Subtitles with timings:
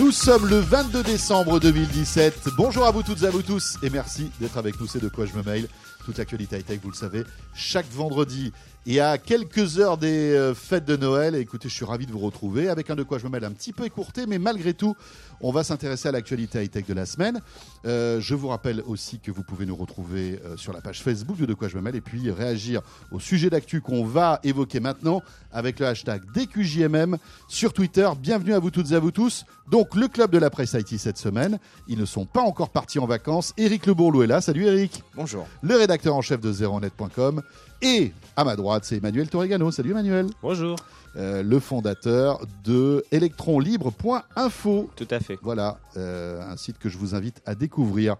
[0.00, 2.48] Nous sommes le 22 décembre 2017.
[2.56, 4.86] Bonjour à vous toutes et à vous tous et merci d'être avec nous.
[4.86, 5.68] C'est de quoi je me mail.
[6.04, 7.22] Toute l'actualité high-tech, vous le savez,
[7.54, 8.52] chaque vendredi.
[8.84, 12.18] Et à quelques heures des euh, fêtes de Noël, écoutez, je suis ravi de vous
[12.18, 14.96] retrouver avec un de quoi je me mêle un petit peu écourté, mais malgré tout,
[15.40, 17.40] on va s'intéresser à l'actualité high-tech de la semaine.
[17.86, 21.36] Euh, je vous rappelle aussi que vous pouvez nous retrouver euh, sur la page Facebook
[21.36, 22.82] de De quoi je me mêle et puis réagir
[23.12, 25.22] au sujet d'actu qu'on va évoquer maintenant
[25.52, 28.08] avec le hashtag DQJMM sur Twitter.
[28.18, 29.44] Bienvenue à vous toutes et à vous tous.
[29.70, 32.98] Donc, le club de la presse IT cette semaine, ils ne sont pas encore partis
[32.98, 33.52] en vacances.
[33.56, 34.40] Éric Lebourlou est là.
[34.40, 35.02] Salut Éric.
[35.14, 35.46] Bonjour.
[35.62, 37.42] Le rédacteur en chef de zeronet.com.
[37.82, 39.70] Et à ma droite, c'est Emmanuel Torregano.
[39.70, 40.26] Salut Emmanuel.
[40.42, 40.76] Bonjour.
[41.16, 44.90] Euh, le fondateur de électronlibre.info.
[44.96, 45.38] Tout à fait.
[45.42, 48.16] Voilà, euh, un site que je vous invite à découvrir.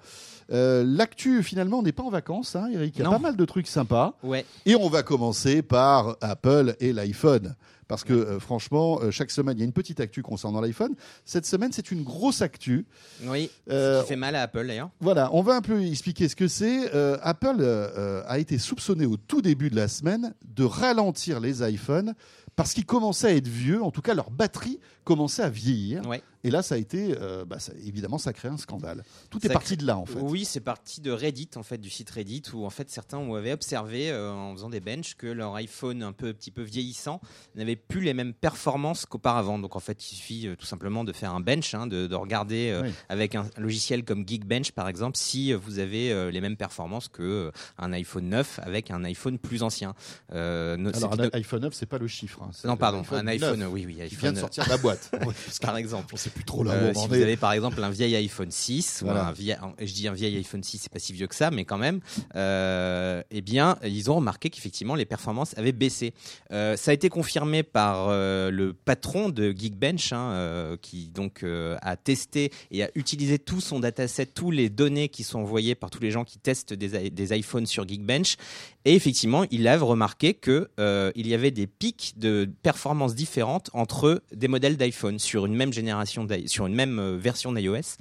[0.52, 2.94] Euh, L'actu, finalement, on n'est pas en vacances, hein, Eric.
[2.96, 3.12] Il y a Non.
[3.12, 4.14] pas mal de trucs sympas.
[4.22, 4.44] Ouais.
[4.66, 7.54] Et on va commencer par Apple et l'iPhone.
[7.92, 10.94] Parce que euh, franchement, euh, chaque semaine, il y a une petite actu concernant l'iPhone.
[11.26, 12.86] Cette semaine, c'est une grosse actu.
[13.24, 13.50] Oui.
[13.68, 14.88] Euh, Ce qui fait mal à Apple d'ailleurs.
[15.02, 16.94] Voilà, on va un peu expliquer ce que c'est.
[16.94, 21.38] Euh, Apple euh, euh, a été soupçonné au tout début de la semaine de ralentir
[21.38, 22.14] les iPhones
[22.56, 26.06] parce qu'ils commençaient à être vieux, en tout cas leur batterie commençait à vieillir.
[26.06, 26.22] Ouais.
[26.44, 29.04] Et là, ça a été, euh, bah, ça- évidemment, ça crée un scandale.
[29.30, 30.18] Tout est parti crée- de là, en fait.
[30.20, 33.52] Oui, c'est parti de Reddit en fait, du site Reddit où en fait certains avaient
[33.52, 37.20] observé euh, en faisant des benches que leur iPhone un peu petit peu vieillissant
[37.54, 39.58] n'avait plus les mêmes performances qu'auparavant.
[39.60, 42.14] Donc en fait, il suffit euh, tout simplement de faire un bench, hein, de, de
[42.16, 42.90] regarder Oui.
[43.08, 47.50] avec un logiciel comme Geekbench par exemple si vous avez les mêmes performances que euh,
[47.78, 49.94] un iPhone 9 avec un iPhone plus ancien.
[50.30, 52.42] No- Alors, un iPhone 9, c'est pas le chiffre.
[52.42, 54.76] hein, non, pardon, un 9, iPhone, oui, oui, qui iPhone, vient de sortir de la
[54.76, 55.10] boîte.
[55.60, 56.10] Par exemple.
[56.10, 58.14] qu'on sait plus trop là où Euh, on si vous avez par exemple un vieil
[58.16, 59.28] iPhone 6, ou Voilà.
[59.28, 61.64] un vieil, je dis un vieil iPhone 6, c'est pas si vieux que ça, mais
[61.64, 62.00] quand même,
[62.36, 66.14] euh, eh bien, ils ont remarqué qu'effectivement les performances avaient baissé.
[66.52, 72.50] Euh, ça a été confirmé par le patron de Geekbench, hein, qui donc a testé
[72.70, 76.10] et a utilisé tout son dataset, tous les données qui sont envoyées par tous les
[76.10, 78.36] gens qui testent des, iPhones sur Geekbench,
[78.84, 80.36] et effectivement, il a remarqué
[80.78, 82.31] euh, il y avait des pics de
[82.62, 87.52] performances différentes entre des modèles d'iPhone sur une même génération, sur une même euh, version
[87.52, 87.96] d'iOS.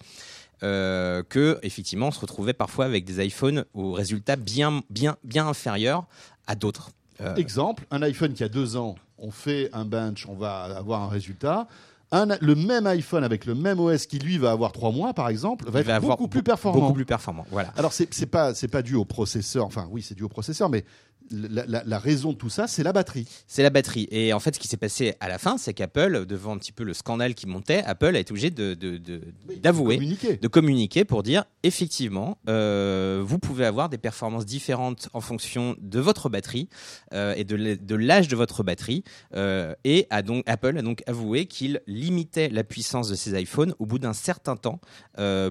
[0.63, 5.47] Euh, que effectivement, on se retrouvait parfois avec des iPhones aux résultats bien, bien, bien
[5.47, 6.05] inférieurs
[6.45, 6.91] à d'autres.
[7.19, 11.01] Euh, Exemple, un iPhone qui a deux ans, on fait un bench, on va avoir
[11.01, 11.67] un résultat.
[12.11, 15.29] Un- le même iPhone avec le même OS qui lui va avoir trois mois, par
[15.29, 16.79] exemple, va être va avoir beaucoup plus performant.
[16.81, 17.45] Beaucoup plus performant.
[17.49, 17.73] Voilà.
[17.77, 19.65] Alors c'est pas c'est pas dû au processeur.
[19.65, 20.83] Enfin oui, c'est dû au processeur, mais
[21.31, 23.27] la, la- la raison de tout ça, c'est la batterie.
[23.47, 24.07] C'est la batterie.
[24.11, 26.71] Et en fait, ce qui s'est passé à la fin, c'est qu'Apple, devant un petit
[26.71, 29.21] peu le scandale qui montait, Apple a été obligé de- de- de-
[29.61, 29.95] d'avouer.
[29.95, 30.37] Communiquer.
[30.37, 35.99] de communiquer pour dire effectivement, euh, vous pouvez avoir des performances différentes en fonction de
[35.99, 36.67] votre batterie
[37.13, 39.03] euh, et de de l'âge de votre batterie.
[39.35, 43.73] Euh, et a donc, Apple a donc avoué qu'il limitait la puissance de ses iPhones
[43.79, 44.79] au bout d'un certain temps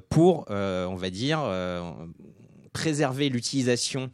[0.09, 1.41] pour, on va dire,
[2.73, 4.11] préserver l'utilisation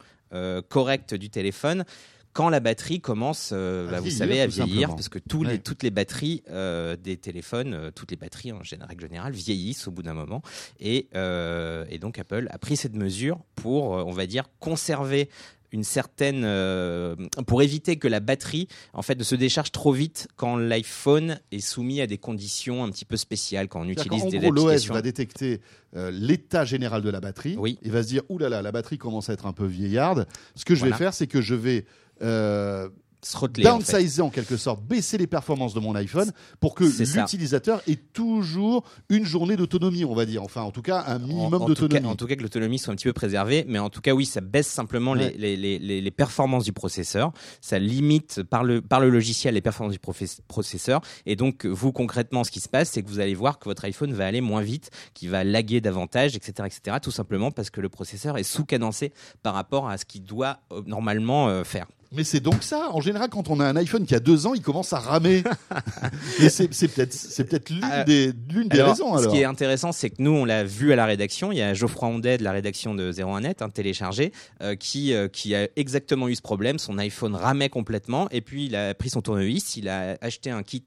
[0.69, 1.85] correcte du téléphone.
[2.33, 4.95] Quand la batterie commence, euh, À bah, vous vieillir, savez, à vieillir, simplement.
[4.95, 5.53] parce que tous Ouais.
[5.53, 9.33] les, toutes les batteries euh, des téléphones, euh, toutes les batteries en général, règle générale,
[9.33, 10.43] vieillissent au bout d'un moment.
[10.79, 15.29] Et, euh, et donc Apple a pris cette mesure pour, euh, on va dire, conserver
[15.71, 20.27] une certaine euh, pour éviter que la batterie en fait ne se décharge trop vite
[20.35, 24.39] quand l'iPhone est soumis à des conditions un petit peu spéciales quand on utilise des
[24.39, 25.61] gros, l'OS va détecter
[25.95, 27.79] euh, l'état général de la batterie Oui.
[27.83, 30.27] et va se dire ouh là là, la batterie commence à être un peu vieillarde.
[30.55, 31.85] Ce que je vais faire, c'est que je vais
[32.21, 32.89] euh,
[33.35, 33.61] En fait.
[33.61, 38.83] downsizer en quelque sorte, baisser les performances de mon iPhone pour que l'utilisateur ait toujours
[39.09, 40.43] une journée d'autonomie, on va dire.
[40.43, 42.05] Enfin, en tout cas, un minimum d'autonomie.
[42.07, 44.25] en tout cas que l'autonomie soit un petit peu préservée, mais en tout cas oui,
[44.25, 45.33] ça baisse simplement Ouais.
[45.37, 49.61] les, les, les, les performances du processeur, ça limite par le, par le logiciel les
[49.61, 49.99] performances du
[50.47, 53.65] processeur, et donc vous concrètement ce qui se passe, c'est que vous allez voir que
[53.65, 57.69] votre iPhone va aller moins vite, qu'il va laguer davantage, etc., etc., tout simplement parce
[57.69, 59.11] que le processeur est sous-cadencé
[59.43, 61.87] par rapport à ce qu'il doit euh, normalement euh, faire.
[62.11, 62.89] Mais c'est donc ça.
[62.93, 65.43] En général, quand on a un iPhone qui a deux ans, il commence à ramer.
[66.39, 69.17] Et c'est peut-être c'est peut-être l'une Euh, des des Alors, raisons.
[69.17, 71.51] Ce qui est intéressant, c'est que nous, on l'a vu à la rédaction.
[71.51, 74.31] Il y a Geoffroy Hondet de la rédaction de 01net, hein, téléchargé,
[74.61, 76.79] euh, qui, euh, qui a exactement eu ce problème.
[76.79, 78.29] Son iPhone ramait complètement.
[78.31, 80.83] Et puis, il a pris son tournevis, il a acheté un kit,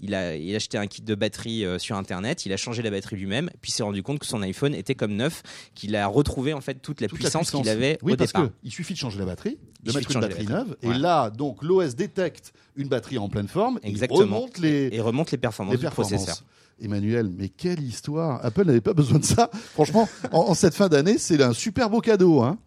[0.00, 2.44] il, a, il a acheté un kit de batterie sur Internet.
[2.46, 3.50] Il a changé la batterie lui-même.
[3.60, 5.42] Puis, s'est rendu compte que son iPhone était comme neuf,
[5.74, 8.48] qu'il a retrouvé en fait toute la Toute puissance qu'il avait Oui, au parce départ.
[8.48, 10.46] que il suffit de changer la batterie, de mettre une batterie
[10.82, 15.30] et là, donc l'OS détecte une batterie en pleine forme, et remonte les, Et remonte
[15.30, 16.12] les performances les du performances.
[16.12, 16.44] processeur.
[16.82, 19.50] Emmanuel, mais quelle histoire Apple n'avait pas besoin de ça.
[19.52, 22.40] Franchement, en, en cette fin d'année, c'est un super beau cadeau.
[22.42, 22.58] Hein.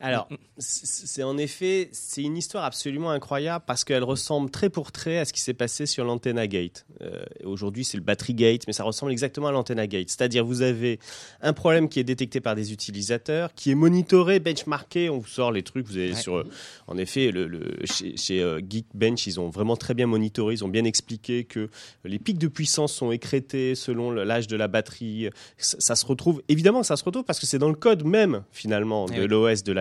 [0.00, 0.28] Alors,
[0.58, 5.24] c'est en effet, c'est une histoire absolument incroyable parce qu'elle ressemble très pour trait à
[5.24, 6.86] ce qui s'est passé sur l'Antenna Gate.
[7.02, 10.08] Euh, Aujourd'hui, c'est le Battery Gate, mais ça ressemble exactement à l'Antenna Gate.
[10.08, 11.00] C'est-à-dire, vous avez
[11.42, 15.50] un problème qui est détecté par des utilisateurs, qui est monitoré, benchmarké, on vous sort
[15.50, 16.14] les trucs, vous avez Ouais.
[16.20, 16.44] sur, euh,
[16.86, 20.64] en effet, le, le- chez, chez, euh, Geekbench, ils ont vraiment très bien monitoré, ils
[20.64, 21.70] ont bien expliqué que
[22.04, 25.28] les pics de puissance sont écrétés selon l'âge de la batterie.
[25.56, 28.44] Ça, ça se retrouve, évidemment ça se retrouve parce que c'est dans le code même,
[28.52, 29.26] finalement, de Eh oui.
[29.28, 29.72] l'OS de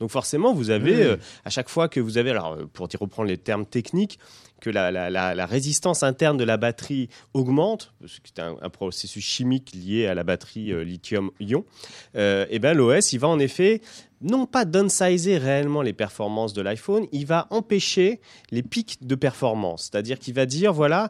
[0.00, 2.96] Donc forcément, vous avez, euh, à chaque fois que vous avez, alors euh, pour y
[2.96, 4.18] reprendre les termes techniques,
[4.60, 8.54] que la, la- la- la résistance interne de la batterie augmente, parce que c'est un,
[8.62, 11.64] un processus chimique lié à la batterie euh, lithium-ion,
[12.16, 13.80] euh, et ben l'OS, il va en effet
[14.20, 18.20] non pas downsizer réellement les performances de l'iPhone, il va empêcher
[18.52, 19.90] les pics de performance.
[19.90, 21.08] C'est-à-dire qu'il va dire, voilà,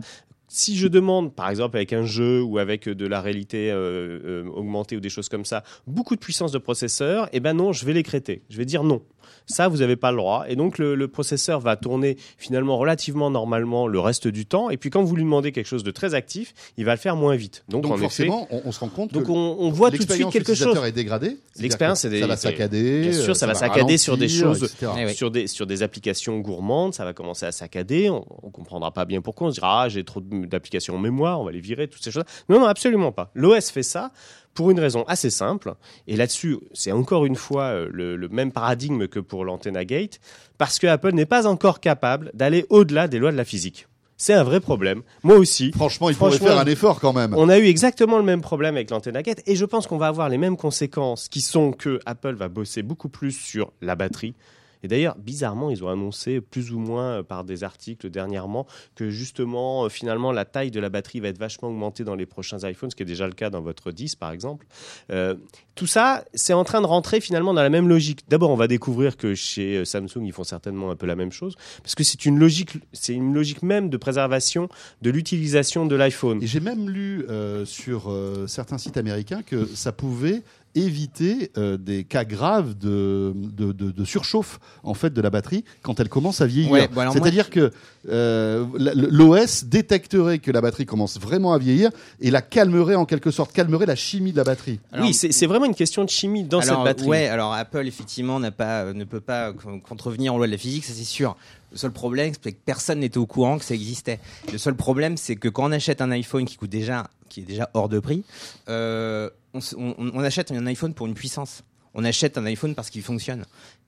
[0.53, 4.45] si je demande, par exemple avec un jeu ou avec de la réalité euh, euh,
[4.51, 7.87] augmentée ou des choses comme ça, beaucoup de puissance de processeur, eh ben non, je
[7.87, 8.43] vais l'écréter.
[8.51, 9.03] Je vais dire non.
[9.47, 10.45] Ça, vous n'avez pas le droit.
[10.49, 14.71] Et donc, le, le processeur va tourner finalement relativement normalement le reste du temps.
[14.71, 17.17] Et puis, quand vous lui demandez quelque chose de très actif, il va le faire
[17.17, 17.65] moins vite.
[17.69, 19.91] Donc, Donc, en effet, forcément, on, on se rend compte donc que on, on voit
[19.91, 20.59] tout de suite l'expérience quelque chose.
[20.61, 21.37] utilisateur est dégradée.
[21.59, 23.01] L'expérience est Ça va saccader.
[23.03, 25.13] bien sûr, ça va saccader sur des choses- etc.
[25.15, 28.11] Sur des sur des applications gourmandes, ça va commencer à saccader.
[28.11, 29.49] On, on comprendra pas bien pourquoi.
[29.49, 32.11] On se dira ah j'ai trop d'applications en mémoire, on va les virer, toutes ces
[32.11, 32.25] choses.
[32.49, 33.31] Non non absolument pas.
[33.35, 34.11] L'OS fait ça
[34.55, 35.75] pour une raison assez simple.
[36.07, 40.21] Et là-dessus, c'est encore une fois euh, le, le même paradigme que pour l'Antenna Gate,
[40.59, 43.87] parce que Apple n'est pas encore capable d'aller au-delà des lois de la physique.
[44.23, 45.03] C'est un vrai problème.
[45.25, 45.73] Moi aussi.
[45.73, 47.35] Franchement, il Franchement, faire un effort quand même.
[47.37, 50.07] On a eu exactement le même problème avec l'Antenna Gate et je pense qu'on va
[50.07, 54.35] avoir les mêmes conséquences qui sont que Apple va bosser beaucoup plus sur la batterie.
[54.83, 59.11] Et d'ailleurs, bizarrement, ils ont annoncé plus ou moins euh, par des articles dernièrement que
[59.11, 62.59] justement, euh, finalement, la taille de la batterie va être vachement augmentée dans les prochains
[62.69, 64.67] iPhones, ce qui est déjà le cas dans votre 10 par exemple.
[65.11, 65.35] Euh,
[65.75, 68.25] tout ça, c'est en train de rentrer finalement dans la même logique.
[68.29, 71.57] D'abord, on va découvrir que chez Samsung, ils font certainement un peu la même chose,
[71.83, 74.69] parce que c'est une logique, c'est une logique même de préservation
[75.01, 76.43] de l'utilisation de l'iPhone.
[76.43, 77.25] Et j'ai même lu
[77.65, 78.15] sur
[78.47, 80.43] certains sites américains que ça pouvait
[80.75, 85.65] éviter euh, des cas graves de, de, de- de surchauffe en fait de la batterie
[85.83, 86.71] quand elle commence à vieillir.
[86.71, 87.71] Ouais, moi- C'est-à-dire que
[88.09, 91.91] euh, l'OS détecterait que la batterie commence vraiment à vieillir
[92.21, 94.81] et la calmerait en quelque sorte, calmerait la chimie de la batterie.
[94.93, 97.09] Alors- oui, c'est c'est vraiment une question de chimie dans alors, cette batterie.
[97.09, 100.53] Ouais, alors Apple effectivement n'a pas, euh, ne peut pas con- contrevenir aux lois de
[100.53, 101.37] la physique, ça c'est sûr.
[101.71, 104.21] Le seul problème, c'est que personne n'était au courant que ça existait.
[104.53, 107.45] Le seul problème, c'est que quand on achète un iPhone qui coûte déjà, qui est
[107.45, 108.25] déjà hors de prix,
[108.69, 111.63] euh, on, s- on- on achète un iPhone pour une puissance.
[111.95, 113.45] On achète un iPhone parce qu'il fonctionne.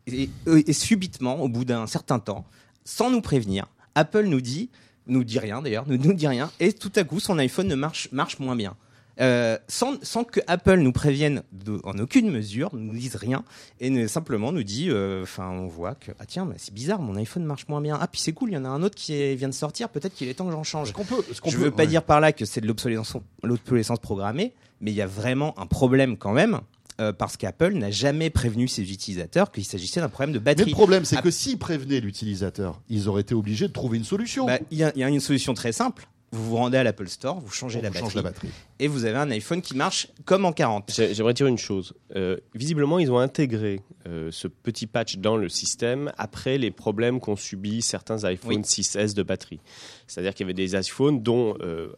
[0.06, 2.44] Et, et subitement, au bout d'un certain temps,
[2.84, 4.69] sans nous prévenir, Apple nous dit,
[5.06, 7.75] nous dit rien d'ailleurs, nous nous dit rien, et tout à coup, son iPhone ne
[7.75, 8.76] marche, marche moins bien.
[9.20, 13.44] Euh, sans, sans que Apple nous prévienne de- en aucune mesure, ne nous dise rien,
[13.78, 17.14] et ne, simplement nous dit, euh, enfin, on voit que ah tiens, c'est bizarre, mon
[17.16, 17.96] iPhone marche moins bien.
[18.00, 19.88] Ah puis c'est cool, il y en a un autre qui est- vient de sortir,
[19.88, 20.93] peut-être qu'il est temps que j'en change.
[20.93, 21.87] Qu'on peut, qu'on Je peut- veux pas ouais.
[21.87, 24.52] dire par là que c'est de l'obsolescence programmée,
[24.84, 26.60] mais il y a vraiment un problème quand même.
[27.00, 30.70] euh, parce qu'Apple n'a jamais prévenu ses utilisateurs qu'il s'agissait d'un problème de Mais batterie.
[30.70, 34.46] le problème, c'est que s'ils prévenaient l'utilisateur, ils auraient été obligés de trouver une solution.
[34.46, 36.06] Bah, Il y, a- il y a une solution très simple.
[36.31, 38.48] Vous vous rendez à l'Apple Store, vous changez On la, change batterie, la batterie.
[38.79, 40.93] Et vous avez un iPhone qui marche comme en 40.
[40.94, 41.94] J'ai- J'aimerais dire une chose.
[42.17, 47.21] Euh, visiblement, ils ont intégré euh, ce petit patch dans le système après les problèmes
[47.21, 48.62] qu'ont subis certains iPhone Oui.
[48.64, 49.61] 6S de batterie.
[50.07, 51.88] C'est-à-dire qu'il y avait des iPhones dont euh,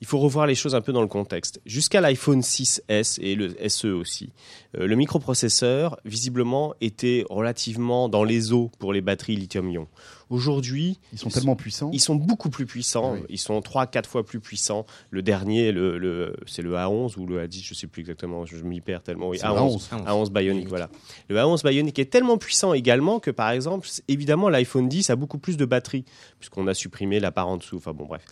[0.00, 1.60] il faut revoir les choses un peu dans le contexte.
[1.66, 4.32] Jusqu'à l'iPhone 6S et le SE aussi,
[4.76, 9.86] euh, le microprocesseur visiblement était relativement dans les eaux pour les batteries lithium-ion.
[10.30, 11.90] Aujourd'hui, Ils sont tellement puissants.
[11.92, 13.14] ils sont beaucoup plus puissants.
[13.14, 13.20] Oui.
[13.30, 14.84] Ils sont 3-4 fois plus puissants.
[15.10, 18.46] Le dernier, le, le- c'est le A11 ou le A10, je sais plus exactement.
[18.46, 19.28] Je, m'y perds tellement.
[19.28, 19.88] Oui, C'est le A11.
[19.90, 20.04] A11.
[20.06, 20.88] A11 Bionic, voilà.
[21.28, 25.38] Le A11 Bionic est tellement puissant également que, par exemple, évidemment, l'iPhone 10 a beaucoup
[25.38, 26.04] plus de batterie,
[26.38, 27.76] puisqu'on a supprimé la part en dessous.
[27.76, 28.22] Enfin bon, bref.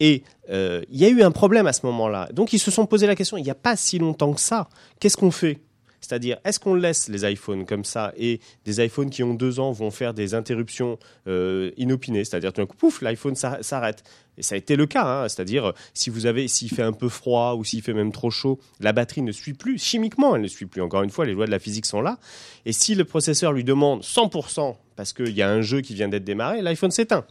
[0.00, 2.28] Et euh, il y a eu un problème à ce moment-là.
[2.32, 4.68] Donc, ils se sont posé la question, il n'y a pas si longtemps que ça,
[5.00, 5.58] qu'est-ce qu'on fait?
[6.06, 9.72] C'est-à-dire, est-ce qu'on laisse les iPhones comme ça et des iPhones qui ont deux ans
[9.72, 14.04] vont faire des interruptions euh, inopinées, c'est-à-dire tout d'un coup, pouf, l'iPhone s'ar- s'arrête.
[14.38, 15.28] Et ça a été le cas, hein.
[15.28, 18.60] c'est-à-dire si vous avez, s'il fait un peu froid ou s'il fait même trop chaud,
[18.80, 19.78] la batterie ne suit plus.
[19.82, 20.82] Chimiquement, elle ne suit plus.
[20.82, 22.18] Encore une fois, les lois de la physique sont là.
[22.66, 26.08] Et si le processeur lui demande 100% parce qu'il y a un jeu qui vient
[26.08, 27.24] d'être démarré, l'iPhone s'éteint.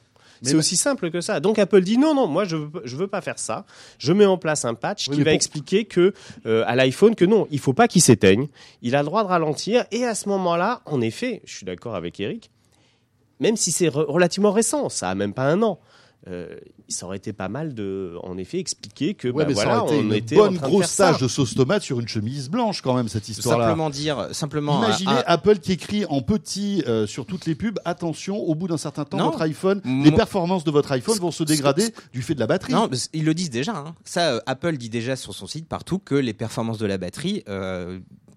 [0.47, 1.39] C'est ma- aussi simple que ça.
[1.39, 3.65] Donc Apple dit non, non, moi je veux, je veux pas faire ça.
[3.99, 6.13] Je mets en place un patch Oui, qui va expliquer que
[6.45, 8.47] euh, à l'iPhone que non, il faut pas qu'il s'éteigne.
[8.81, 9.85] Il a le droit de ralentir.
[9.91, 12.49] Et à ce moment-là, en effet, je suis d'accord avec Eric.
[13.39, 15.79] Même si c'est re- relativement récent, ça a même pas un an.
[16.27, 19.83] Euh, ça aurait été pas mal de, en effet, expliquer que Ouais, bah, voilà, ça
[19.83, 21.11] aurait été on une était en bonne train de grosse faire ça.
[21.11, 23.65] tâche de sauce tomate sur une chemise blanche quand même cette histoire-là.
[23.65, 24.83] Simplement dire, simplement.
[24.83, 28.77] Imaginez Apple qui écrit en petit euh, sur toutes les pubs attention, au bout d'un
[28.77, 29.25] certain temps, Non.
[29.25, 32.73] votre iPhone, les performances de votre iPhone vont se dégrader du fait de la batterie.
[32.73, 33.75] Non, ils le disent déjà.
[33.75, 33.95] hein.
[34.03, 37.43] Ça, euh, Apple dit déjà sur son site partout que les performances de la batterie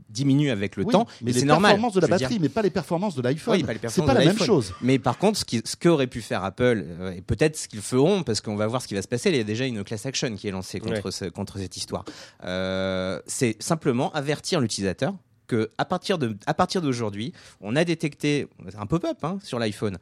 [0.09, 1.07] diminuent avec le Oui, temps.
[1.23, 1.73] mais les c'est normal.
[1.73, 2.17] performances de la dire.
[2.19, 3.55] batterie, mais pas les performances de l'iPhone.
[3.57, 4.47] Oui, pas les c'est performances pas de la même l'iPhone.
[4.47, 4.75] chose.
[4.81, 7.81] Mais par contre, ce qui- ce qu'aurait pu faire Apple, euh, et peut-être ce qu'ils
[7.83, 9.85] feront, parce qu'on va voir ce qui va se passer, il y a déjà une
[9.85, 11.11] class action qui est lancée contre, Ouais.
[11.11, 12.05] ce- contre cette histoire.
[12.45, 15.15] Euh, c'est simplement avertir l'utilisateur
[15.47, 18.49] que à partir de à partir d'aujourd'hui, on a détecté
[18.79, 19.99] un pop-up hein, sur l'iPhone.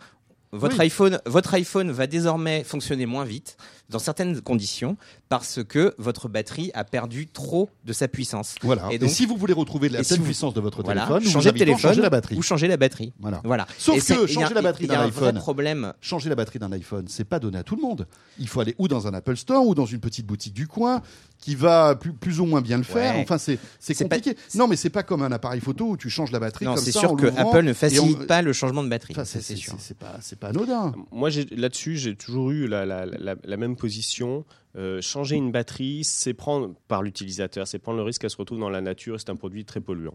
[0.52, 0.86] Votre Oui.
[0.86, 3.56] iPhone, votre iPhone va désormais fonctionner moins vite
[3.88, 4.96] dans certaines conditions
[5.28, 8.54] parce que votre batterie a perdu trop de sa puissance.
[8.62, 8.88] Voilà.
[8.90, 11.24] Et Et, donc- si vous voulez retrouver la si vous- puissance de votre Voilà, téléphone,
[11.30, 12.36] changer de téléphone changer la batterie.
[12.36, 13.12] ou changer la batterie.
[13.20, 13.40] Voilà.
[13.44, 13.66] Voilà.
[13.78, 15.36] Sauf Et que changer la batterie d'un iPhone.
[15.38, 18.06] problème Changer la batterie d'un iPhone, c'est pas donné à tout le monde.
[18.38, 21.00] Il faut aller ou dans un Apple Store ou dans une petite boutique du coin
[21.38, 23.14] qui va plus, plus ou moins bien le faire.
[23.14, 23.22] Ouais.
[23.22, 24.38] Enfin, c'est c'est C'est pas- compliqué.
[24.54, 26.84] Non, mais c'est pas comme un appareil photo où tu changes la batterie Non, comme
[26.84, 29.14] c'est ça sûr en que Apple ne facilite on- pas le changement de batterie.
[29.16, 30.92] Enfin, c'est pas, c'est pas anodin.
[31.12, 34.44] Moi, là-dessus, j'ai toujours eu la, la- la- la même position.
[34.76, 38.58] Euh, changer une batterie, c'est prendre par l'utilisateur, c'est prendre le risque qu'elle se retrouve
[38.60, 39.14] dans la nature.
[39.14, 40.14] et C'est un produit très polluant.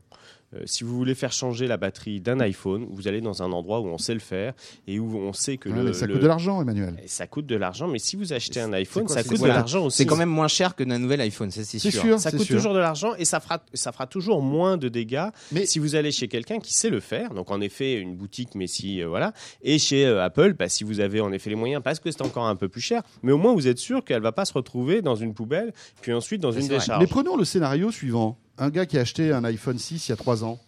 [0.53, 3.79] Euh, si vous voulez faire changer la batterie d'un iPhone, vous allez dans un endroit
[3.79, 4.53] où on sait le faire
[4.85, 6.93] et où on sait que Ouais, le, mais ça le- coûte de l'argent, Emmanuel.
[7.01, 7.87] Et ça coûte de l'argent.
[7.87, 9.97] Mais si vous achetez un iPhone, quoi, ça coûte de l'argent aussi.
[9.97, 11.91] C'est quand même moins cher que d'un nouvel iPhone, ça c'est sûr.
[11.91, 12.19] sûr.
[12.19, 12.57] Ça coûte sûr.
[12.57, 15.95] toujours de l'argent et ça fera, ça fera toujours moins de dégâts Mais- si vous
[15.95, 17.33] allez chez quelqu'un qui sait le faire.
[17.33, 19.33] Donc en effet, une boutique, mais si euh, voilà.
[19.63, 22.21] Et chez euh, Apple, bah, si vous avez en effet les moyens, parce que c'est
[22.23, 24.50] encore un peu plus cher, mais au moins vous êtes sûr qu'elle va pas se
[24.53, 26.99] retrouver dans une poubelle, puis ensuite dans une décharge.
[26.99, 28.37] Mais prenons le scénario suivant.
[28.57, 30.59] Un gars qui a acheté un iPhone 6 il y a 3 ans,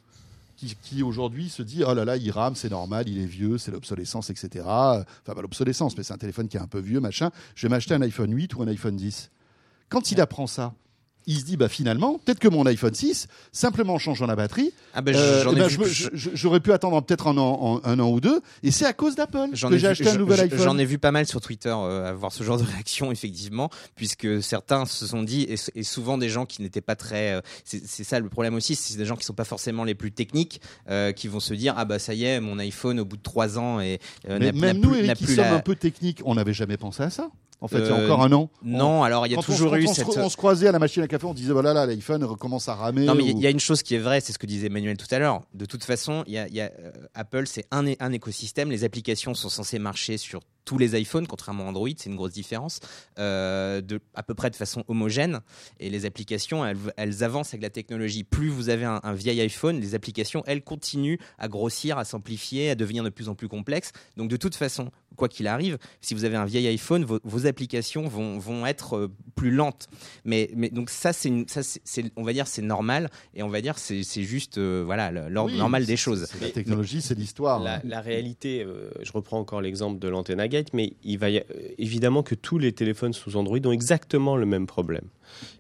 [0.56, 3.58] qui, qui aujourd'hui se dit Oh là là, il rame, c'est normal, il est vieux,
[3.58, 4.66] c'est l'obsolescence, etc.
[4.66, 7.32] Enfin, pas l'obsolescence, mais c'est un téléphone qui est un peu vieux, machin.
[7.56, 9.32] Je vais m'acheter un iPhone 8 ou un iPhone 10.
[9.90, 10.74] Quand il apprend ça,
[11.28, 14.74] il se dit bah finalement peut-être que mon iPhone 6 simplement en changeant la batterie
[14.94, 18.20] Ah ben, euh, eh je- j'aurais pu attendre peut-être un an, en- un an ou
[18.20, 20.60] deux et c'est à cause d'Apple J'en que ai j'ai vu- acheté un nouvel iPhone
[20.60, 24.42] J'en ai vu pas mal sur Twitter euh, avoir ce genre de réaction, effectivement, puisque
[24.44, 27.34] certains se sont dit, et, et souvent des gens qui n'étaient pas très.
[27.34, 30.12] euh, c'est ça le problème aussi, c'est des gens qui sont pas forcément les plus
[30.12, 33.18] techniques, euh, qui vont se dire ah bah ça y est, mon iPhone au bout
[33.18, 34.00] de trois ans et
[34.30, 36.78] euh, mais même nous Eric qui plus sommes la- un peu techniques on n'avait jamais
[36.78, 37.30] pensé à ça
[37.64, 39.42] en fait il y a Euh, encore un an Non, alors il y a Quand
[39.44, 40.18] toujours eu on se- cette.
[40.18, 42.76] on se croisait à la machine à café, on disait voilà là l'iPhone recommence à
[42.76, 43.06] ramer.
[43.06, 44.68] Non, mais ou- il y a une chose qui est vraie, c'est ce que disait
[44.68, 45.42] Emmanuel tout à l'heure.
[45.54, 48.70] De toute façon, il y a, y a, euh, Apple, c'est un, un écosystème.
[48.70, 52.32] Les applications sont censées marcher sur tous les iPhones, contrairement à Android, c'est une grosse
[52.34, 52.80] différence,
[53.20, 55.42] euh, de, à peu près de façon homogène.
[55.80, 58.24] Et les applications, elles, elles avancent avec la technologie.
[58.24, 62.70] Plus vous avez un, un vieil iPhone, les applications, elles continuent à grossir, à s'amplifier,
[62.70, 63.92] à devenir de plus en plus complexes.
[64.18, 67.46] Donc de toute façon, quoi qu'il arrive, si vous avez un vieil iPhone, vos, vos
[67.46, 69.88] applications vont, vont être euh, plus lentes.
[70.26, 73.44] Mais, mais donc ça, c'est, une- ça, c'est, c'est- on va dire, c'est normal, et
[73.44, 76.28] on va dire, c'est, c'est juste, euh, voilà, l'ordre Oui, normal des choses.
[76.32, 77.60] c'est La technologie, c'est l'histoire.
[77.62, 77.82] La, hein.
[77.84, 81.44] la réalité, euh, je reprends encore l'exemple de l'Antenna Mais il va y euh,
[81.78, 85.08] évidemment que tous les téléphones sous Android ont exactement le même problème.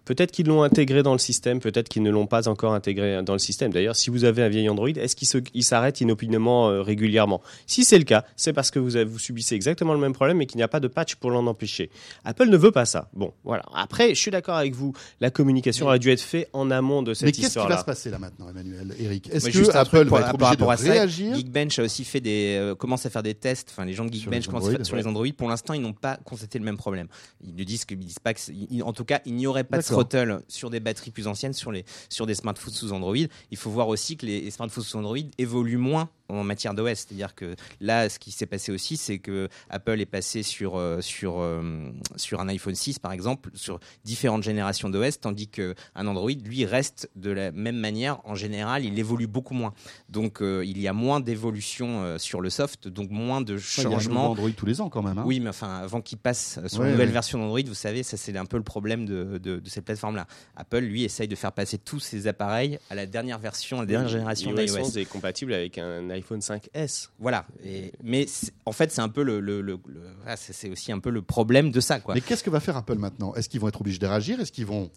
[0.05, 3.33] Peut-être qu'ils l'ont intégré dans le système, peut-être qu'ils ne l'ont pas encore intégré dans
[3.33, 3.71] le système.
[3.71, 7.41] D'ailleurs, si vous avez un vieil Android, est-ce qu'il s'arrête inopinément euh, régulièrement?
[7.67, 10.41] Si c'est le cas, c'est parce que vous, avez- vous subissez exactement le même problème
[10.41, 11.89] et qu'il n'y a pas de patch pour l'en empêcher.
[12.25, 13.09] Apple ne veut pas ça.
[13.13, 13.63] Bon, voilà.
[13.73, 17.11] Après, je suis d'accord avec vous, la communication a dû être faite en amont de
[17.11, 19.29] Mais cette qu'est-ce qui va se passer là maintenant, Emmanuel, Eric?
[19.31, 21.35] Est-ce que juste Apple va être obligé de à réagir?
[21.35, 23.69] Geekbench a aussi fait des, euh, commence à faire des tests.
[23.71, 25.27] Enfin, les gens de Sur Geekbench les commencent à Android, sur les Android.
[25.37, 27.07] Pour l'instant, ils n'ont pas constaté le même problème.
[27.41, 28.39] Ils ne disent que, ils disent pas que,
[28.69, 31.85] ils- en tout cas, il pas de throttle sur des batteries plus anciennes, sur les,
[32.09, 33.15] sur des smartphones sous Android.
[33.51, 36.87] Il faut voir aussi que les smartphones sous Android évoluent moins en matière d'OS.
[36.95, 40.99] C'est-à-dire que là, ce qui s'est passé aussi, c'est que Apple est passé sur, euh,
[41.01, 46.31] sur, euh, sur un iPhone 6, par exemple, sur différentes générations d'OS, tandis qu'un Android,
[46.31, 48.19] lui, reste de la même manière.
[48.23, 49.73] En général, il évolue beaucoup moins.
[50.09, 53.83] Donc, euh, il y a moins d'évolution sur le soft, donc moins de Enfin, il
[53.83, 54.31] y a un nouveau changements.
[54.31, 55.17] Android tous les ans quand même.
[55.19, 55.23] hein.
[55.25, 57.13] Oui, mais enfin, avant qu'il passe sur Ouais, une nouvelle ouais.
[57.13, 60.25] version d'Android, vous savez, ça c'est un peu le problème de, de, de cette plateforme-là.
[60.55, 63.85] Apple, lui, essaye de faire passer tous ses appareils à la dernière version, à la
[63.85, 64.77] dernière génération iOS d'iOS.
[64.79, 67.09] 11 est compatible avec un iPhone 5S.
[67.19, 67.45] Voilà.
[67.63, 68.25] Et, mais
[68.65, 71.09] en fait, c'est un peu le, le- le- le- ah, c'est c'est aussi un peu
[71.11, 72.15] le problème de ça, quoi.
[72.15, 73.35] Mais qu'est-ce que va faire Apple maintenant?
[73.35, 74.39] Est-ce qu'ils vont être obligés de réagir?
[74.39, 74.89] Est-ce qu'ils vont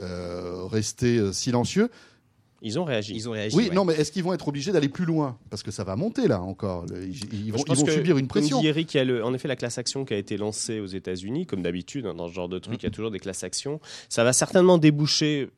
[0.00, 1.90] euh, rester euh, silencieux?
[2.64, 3.12] Ils ont réagi.
[3.14, 3.54] Ils ont réagi.
[3.54, 3.74] Oui, ouais.
[3.74, 5.36] non, mais est-ce qu'ils vont être obligés d'aller plus loin?
[5.50, 6.86] Parce que ça va monter là encore.
[6.90, 8.56] Ils, ils vont, ils subir une pression.
[8.56, 10.36] Comme dit Eric, il y a le- en effet la classe action qui a été
[10.36, 13.10] lancée aux États-Unis, comme d'habitude, hein, dans ce genre de truc, il y a toujours
[13.12, 13.80] des classes actions.
[14.08, 15.50] Ça va certainement déboucher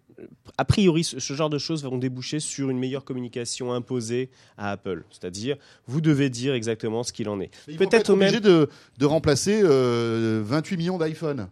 [0.57, 5.05] a priori, ce, genre de choses vont déboucher sur une meilleure communication imposée à Apple.
[5.11, 7.51] C'est-à-dire, vous devez dire exactement ce qu'il en est.
[7.69, 8.23] Mais ils vont pas Peut-être même.
[8.29, 11.49] obligés de, de remplacer euh, 28 millions d'iPhone.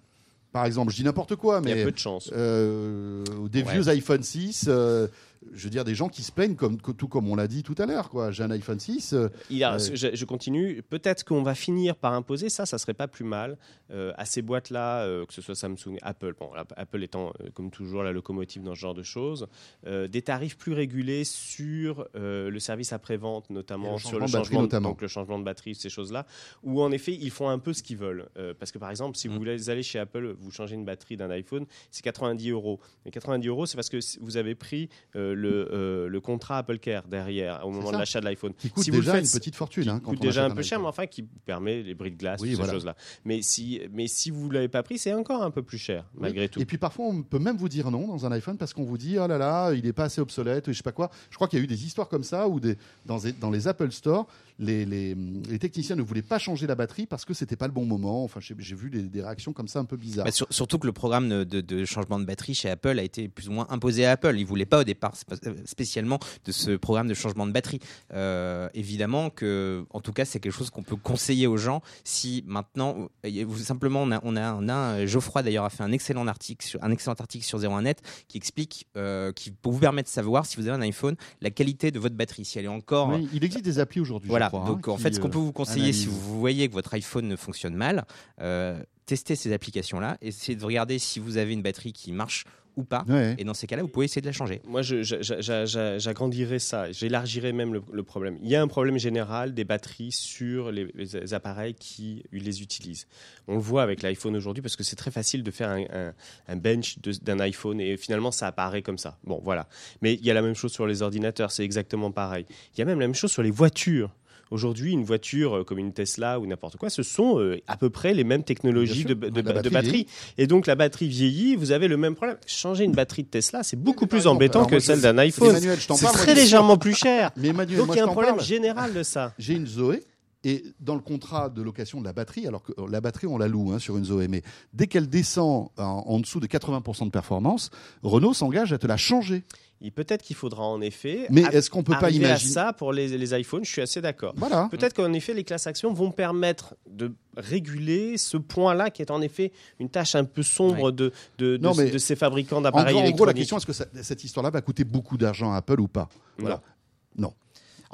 [0.50, 2.30] Par exemple, je dis n'importe quoi, Il y a mais peu de chance.
[2.32, 3.72] euh, ou des Ouais.
[3.72, 4.66] vieux iPhone 6.
[4.68, 5.08] euh,
[5.52, 7.74] je veux dire, des gens qui se plaignent, comme, tout comme on l'a dit tout
[7.78, 8.10] à l'heure.
[8.32, 9.12] J'ai un iPhone 6.
[9.12, 9.96] euh, Il y a- Ouais.
[9.96, 10.82] je, je continue.
[10.82, 13.56] Peut-être qu'on va finir par imposer ça, ça serait pas plus mal
[13.90, 16.34] euh, à ces boîtes-là, euh, que ce soit Samsung, Apple.
[16.38, 19.46] Bon, Apple étant euh, comme toujours la locomotive dans ce genre de choses,
[19.86, 24.30] euh, des tarifs plus régulés sur euh, le service après-vente, notamment le sur changement le
[24.32, 24.88] changement, de- notamment.
[24.90, 26.26] donc le changement de batterie, ces choses-là,
[26.62, 28.28] où en effet ils font un peu ce qu'ils veulent.
[28.36, 29.38] Euh, parce que par exemple, si vous Mm.
[29.38, 32.80] voulez aller chez Apple, vous changez une batterie d'un iPhone, c'est 90 euros.
[33.04, 36.78] Mais 90 euros, c'est parce que vous avez pris euh, le, euh, le contrat Apple
[36.78, 37.92] Care derrière au moment ça.
[37.94, 38.52] de l'achat de l'iPhone.
[38.54, 39.82] qui coûte Si vous le déjà faites, une petite fortune.
[39.82, 40.88] qui hein, quand coûte on déjà un peu cher, mais iPhone.
[40.88, 42.70] enfin qui permet les bris de glace, Oui, toutes voilà.
[42.72, 42.96] ces choses-là.
[43.24, 46.20] Mais si, mais si vous l'avez pas pris, c'est encore un peu plus cher, Oui.
[46.22, 46.60] malgré tout.
[46.60, 48.98] Et puis parfois, on peut même vous dire non dans un iPhone parce qu'on vous
[48.98, 51.10] dit oh là là, il n'est pas assez obsolète, ou je sais pas quoi.
[51.30, 52.76] Je crois qu'il y a eu des histoires comme ça où des,
[53.06, 54.26] dans, les- dans les Apple Store,
[54.58, 57.72] les, les, les techniciens ne voulaient pas changer la batterie parce que c'était pas le
[57.72, 58.22] bon moment.
[58.24, 60.24] Enfin, j'ai vu des, des réactions comme ça un peu bizarres.
[60.26, 63.48] Bah, sur- surtout que le programme de, changement de batterie chez Apple a été plus
[63.48, 64.34] ou moins imposé à Apple.
[64.38, 65.14] Ils voulaient pas au départ
[65.46, 67.80] euh, spécialement de ce programme de changement de batterie.
[68.12, 72.44] Euh, évidemment que, en tout cas, c'est quelque chose qu'on peut conseiller aux gens si
[72.46, 76.26] maintenant, euh, simplement, on a, on a, on a Geoffroy d'ailleurs a fait un excellent
[76.26, 77.96] article sur un excellent article sur 01net
[78.28, 81.50] qui explique, euh, qui peut vous permettre de savoir si vous avez un iPhone, la
[81.50, 84.28] qualité de votre batterie, si elle est encore Oui, il existe des applis aujourd'hui.
[84.28, 86.38] je voilà, crois, hein, donc en fait, ce qu'on euh, peut vous conseiller si vous
[86.38, 88.04] voyez que votre iPhone ne fonctionne mal,
[88.40, 92.44] euh, testez ces applications-là, essayez de regarder si vous avez une batterie qui marche
[92.76, 93.04] ou pas.
[93.06, 93.36] Ouais.
[93.38, 94.60] Et dans ces cas-là, vous pouvez essayer de la changer.
[94.66, 98.36] Moi, j'agrandirais ça, j'élargirais même le, le problème.
[98.42, 103.06] Il y a un problème général des batteries sur les, les appareils qui les utilisent.
[103.46, 106.12] On le voit avec l'iPhone aujourd'hui parce que c'est très facile de faire un, un-
[106.48, 109.18] un bench d'un iPhone et finalement ça apparaît comme ça.
[109.24, 109.68] Bon, voilà.
[110.02, 112.46] Mais il y a la même chose sur les ordinateurs, c'est exactement pareil.
[112.74, 114.10] Il y a même la même chose sur les voitures.
[114.50, 117.90] Aujourd'hui, une voiture euh, comme une Tesla ou n'importe quoi, ce sont euh, à peu
[117.90, 120.06] près les mêmes technologies de, batterie.
[120.38, 122.36] Et donc la batterie vieillit, vous avez le même problème.
[122.46, 125.56] Changer une batterie de Tesla, c'est beaucoup plus exemple, embêtant que celle d'un iPhone.
[125.78, 127.30] C'est très légèrement plus cher.
[127.36, 128.46] Mais Emmanuel, Donc il y a un problème parle.
[128.46, 129.34] général de ça.
[129.38, 130.02] J'ai une Zoé
[130.44, 133.38] et dans le contrat de location de la batterie, alors que euh, la batterie on
[133.38, 134.42] la loue hein, sur une Zoé, mais
[134.74, 137.70] dès qu'elle descend en, en dessous de 80% de performance,
[138.02, 139.42] Renault s'engage à te la changer.
[139.82, 142.92] Et peut-être qu'il faudra en effet Mais est-ce qu'on peut pas à imaginer ça pour
[142.92, 143.64] les, les iPhones.
[143.64, 144.32] Je suis assez d'accord.
[144.36, 144.68] Voilà.
[144.70, 149.20] Peut-être qu'en effet, les classes actions vont permettre de réguler ce point-là qui est en
[149.20, 152.94] effet une tâche un peu sombre de, de, de, Non, mais de ces fabricants d'appareils
[152.94, 153.36] gros, en gros, la électroniques.
[153.36, 156.08] question est-ce que ça- cette histoire-là va coûter beaucoup d'argent à Apple ou pas?
[156.38, 156.62] Voilà.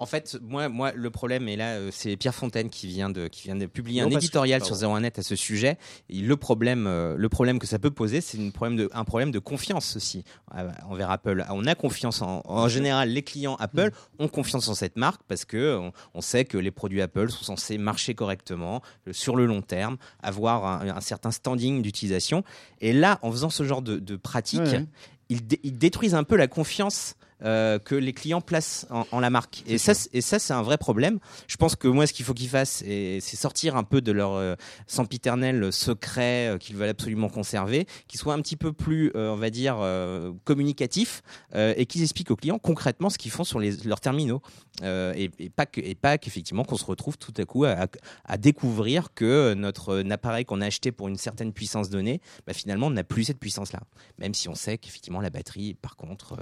[0.00, 3.28] En fait, moi, moi, le problème, et là, euh, c'est Pierre Fontaine qui vient de,
[3.28, 5.76] qui vient de publier Non, un que- éditorial sur 01net à ce sujet.
[6.08, 9.04] Et le problème, euh, le problème que ça peut poser, c'est une problème de, un
[9.04, 10.24] problème de confiance aussi
[10.56, 11.44] euh, envers Apple.
[11.50, 15.44] On a confiance en, en général, les clients Apple ont confiance en cette marque parce
[15.44, 18.80] que on, on sait que les produits Apple sont censés marcher correctement
[19.12, 22.42] sur le long terme, avoir un, un certain standing d'utilisation.
[22.80, 24.86] Et là, en faisant ce genre de, de pratique, Ouais.
[25.28, 29.20] ils, dé- ils détruisent un peu la confiance euh, que les clients placent en, en
[29.20, 29.62] la marque.
[29.66, 31.18] Et ça, c'est- et ça, c'est un vrai problème.
[31.48, 34.32] Je pense que moi, ce qu'il faut qu'ils fassent, c'est sortir un peu de leur
[34.34, 34.54] euh,
[34.86, 39.36] sempiternel secret euh, qu'ils veulent absolument conserver, qu'ils soient un petit peu plus, euh, on
[39.36, 39.76] va dire,
[40.44, 41.22] communicatifs
[41.54, 44.42] et qu'ils expliquent aux clients concrètement ce qu'ils font sur les, leurs terminaux.
[44.82, 47.86] Et, et pas que, et pas qu'effectivement qu'on se retrouve tout à coup à,
[48.24, 52.86] à découvrir que notre appareil qu'on a acheté pour une certaine puissance donnée, bah, finalement,
[52.86, 53.80] on n'a plus cette puissance-là.
[54.18, 56.36] Même si on sait qu'effectivement la batterie, par contre,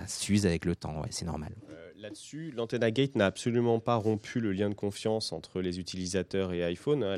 [0.00, 1.00] bah, s'use avec le temps.
[1.00, 1.52] Ouais, c'est normal.
[1.70, 6.54] Euh, Là-dessus, l'Antenna Gate n'a absolument pas rompu le lien de confiance entre les utilisateurs
[6.54, 7.04] et iPhone.
[7.04, 7.14] hein.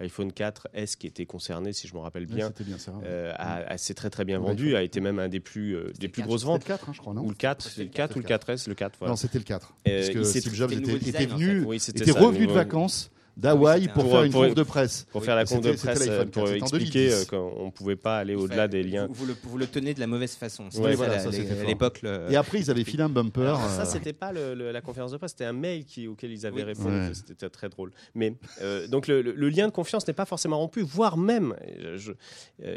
[0.00, 2.94] L'iPhone 4S qui était concerné, si je me rappelle bien, C'était bien ça.
[3.04, 5.92] euh, a- a- s'est très très bien vendu, a été même un des plus, euh,
[5.98, 6.64] des plus le grosses C'était le ventes.
[6.64, 8.24] 4, hein, je crois, non Ou le 4, C'était c'est le le 4 ou le
[8.24, 9.12] 4S, le 4, voilà.
[9.12, 9.74] Non, c'était le 4.
[9.86, 12.00] Euh, Parce que Steve Jobs c'était le était, nouveau était design, en venu, Oui, c'était
[12.00, 15.06] était ça, revenu le de vacances d'Hawaï pour un- faire une pour- conf de presse.
[15.12, 17.28] Pour faire la conf de presse, euh, pour 4, c'était en expliquer 2010.
[17.32, 19.06] euh, qu'on ne pouvait pas aller au-delà des liens.
[19.08, 20.64] Vous, vous le, vous le tenez de la mauvaise façon.
[20.82, 22.00] À l'époque.
[22.02, 23.42] le- Et après, ils avaient filé un bumper.
[23.42, 26.08] Alors, ça, euh, c'était pas le- le- la conférence de presse, c'était un mail qui,
[26.08, 26.62] auquel ils avaient Oui.
[26.62, 26.96] répondu.
[26.96, 27.10] Ouais.
[27.14, 27.92] C'était très drôle.
[28.14, 31.54] Mais euh, donc le, le- le lien de confiance n'est pas forcément rompu, voire même
[31.78, 31.98] euh,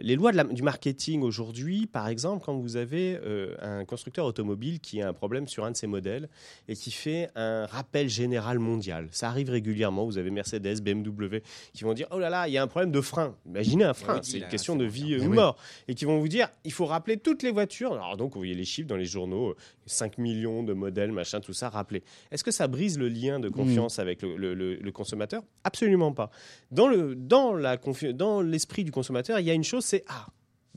[0.02, 1.88] les lois de la- du marketing aujourd'hui.
[1.88, 5.72] Par exemple, quand vous avez euh, un constructeur automobile qui a un problème sur un
[5.72, 6.30] de ses modèles
[6.68, 10.06] et qui fait un rappel général mondial, ça arrive régulièrement.
[10.06, 11.38] Vous avez Mercedes, BMW
[11.74, 13.36] qui vont dire oh là là, il y a un problème de frein.
[13.46, 15.36] Imaginez un frein, oui, c'est là, une question de vie Eh ou oui.
[15.36, 15.58] mort,
[15.88, 17.94] et qui vont vous dire il faut rappeler toutes les voitures.
[17.94, 21.40] Alors donc vous voyez les chiffres dans les journaux, euh, 5 millions de modèles, machin,
[21.42, 22.04] tout ça, rappelé.
[22.32, 25.44] Est-ce que ça brise le lien de confiance avec le, le- le- le consommateur?
[25.64, 26.32] Absolument pas.
[26.72, 30.04] Dans le dans la confi- dans l'esprit du consommateur, il y a une chose, c'est
[30.08, 30.28] ah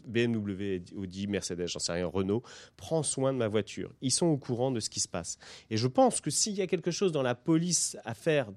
[0.06, 2.42] BMW, Audi, Mercedes, j'en sais rien, Renault,
[2.76, 3.92] prend soin de ma voiture.
[4.00, 5.38] Ils sont au courant de ce qui se passe.
[5.70, 8.48] Et je pense que s'il y a quelque chose dans la police à faire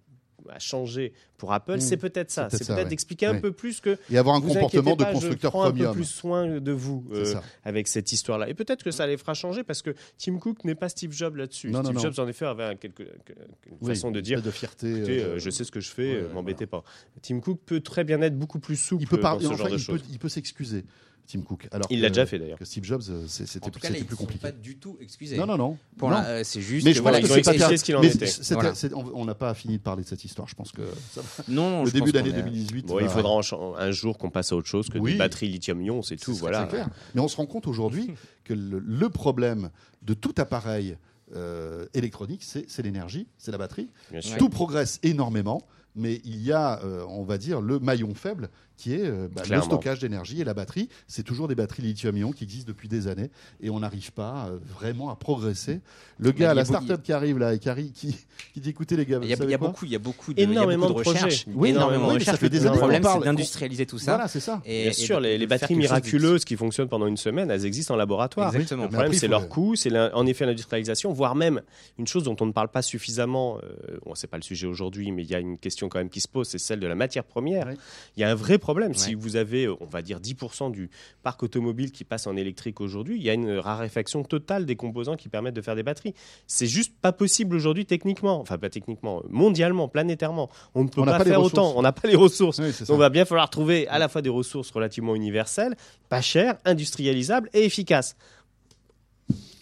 [0.53, 1.81] à changer pour Apple, Mmh.
[1.81, 2.47] c'est peut-être ça.
[2.49, 2.89] C'est peut-être peut-être ouais.
[2.89, 5.77] d'expliquer un peu plus que Et avoir un comportement de constructeur je prends un peu
[5.77, 5.93] premium.
[5.95, 8.47] plus soin de vous euh, avec cette histoire-là.
[8.49, 11.35] Et peut-être que ça les fera changer parce que Tim Cook n'est pas Steve Jobs
[11.35, 11.69] là-dessus.
[11.71, 12.01] Non, Steve non.
[12.01, 14.89] Jobs, en effet, avait quelque, une Oui, façon de dire de fierté.
[14.95, 16.83] écoutez, euh, euh, je sais ce que je fais, ouais, m'embêtez pas.
[17.21, 19.45] Tim Cook peut très bien être beaucoup plus souple il peut dans parler.
[19.45, 20.85] ce enfin, genre de il peut, il peut s'excuser,
[21.27, 21.67] Tim Cook.
[21.71, 22.57] Alors Il l'a déjà fait d'ailleurs.
[22.59, 24.41] Que Steve Jobs, euh, c'était tout cas, là, plus compliqué.
[24.41, 25.37] pas du tout excusés.
[25.37, 25.77] Non, non, non.
[25.97, 26.15] Pour Non.
[26.17, 27.95] la- euh, c'est juste Mais je voilà, pense ils que ont c'est pas ce qu'il
[27.95, 28.25] en Mais était.
[28.51, 28.73] Voilà.
[29.13, 30.47] on n'a pas fini de parler de cette histoire.
[30.47, 30.83] Je pense que
[31.13, 31.21] ça.
[31.47, 32.85] Non, non, le début d'année qu'on est- 2018.
[32.87, 33.39] Bon, il va- faudra
[33.79, 35.13] un jour qu'on passe à autre chose que Oui.
[35.13, 36.33] des batteries lithium-ion, c'est tout.
[36.35, 36.65] Voilà.
[36.67, 36.89] clair.
[37.15, 38.11] Mais on se rend compte aujourd'hui
[38.43, 39.69] que le, le problème
[40.03, 40.97] de tout appareil
[41.35, 43.89] euh, électronique, c'est l'énergie, c'est la batterie.
[44.11, 44.37] Bien sûr.
[44.37, 45.63] Tout progresse énormément,
[45.95, 49.43] mais il y a, euh, on va dire, le maillon faible qui est euh, bah,
[49.49, 50.89] le stockage d'énergie et la batterie.
[51.07, 53.29] C'est toujours des batteries lithium-ion qui existent depuis des années
[53.61, 55.79] et on n'arrive pas euh, vraiment à progresser.
[56.17, 58.15] Le Bah, gars, la start-up qui arrive là et qui, arrive- qui,
[58.53, 60.39] qui dit écoutez les gars, Il y a, y beaucoup, il y a beaucoup de,
[60.41, 61.23] il y a Énormément beaucoup de de projets.
[61.25, 61.45] recherches.
[61.53, 64.13] Oui, énormément oui, de des Le problème, c'est d'industrialiser tout ça.
[64.15, 64.61] Voilà, c'est ça.
[64.65, 67.97] Et- Bien et sûr, les, batteries miraculeuses qui fonctionnent pendant une semaine, elles existent en
[67.97, 68.53] laboratoire.
[68.53, 68.83] Exactement.
[68.83, 71.61] Le problème, c'est leur le- coût, c'est en effet l'industrialisation, voire même
[71.97, 73.57] une chose dont on ne parle pas suffisamment.
[73.63, 76.09] Euh, bon, c'est pas le sujet aujourd'hui, mais il y a une question quand même
[76.09, 77.69] qui se pose, c'est celle de la matière première.
[78.17, 78.95] Il y a un vrai problème.
[78.95, 80.89] Si vous avez, euh, on va dire, 10% du
[81.21, 85.15] parc automobile qui passe en électrique aujourd'hui, il y a une raréfaction totale des composants
[85.15, 86.15] qui permettent de faire des batteries.
[86.47, 90.49] C'est juste pas possible aujourd'hui techniquement, enfin pas techniquement, mondialement, planétairement.
[90.73, 91.73] On ne peut On pas, faire autant.
[91.75, 92.57] On n'a pas les ressources.
[92.57, 92.71] Oui.
[92.87, 95.75] Donc, il va bien falloir trouver à la fois des ressources relativement universelles,
[96.09, 98.15] pas chères, industrialisables et efficaces.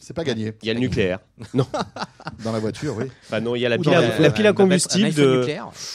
[0.06, 1.20] C'est pas gagné Il y a le nucléaire.
[1.54, 3.06] dans la voiture, oui.
[3.26, 5.46] Enfin non, il y a la pile, dans à, la- la pile à combustible de,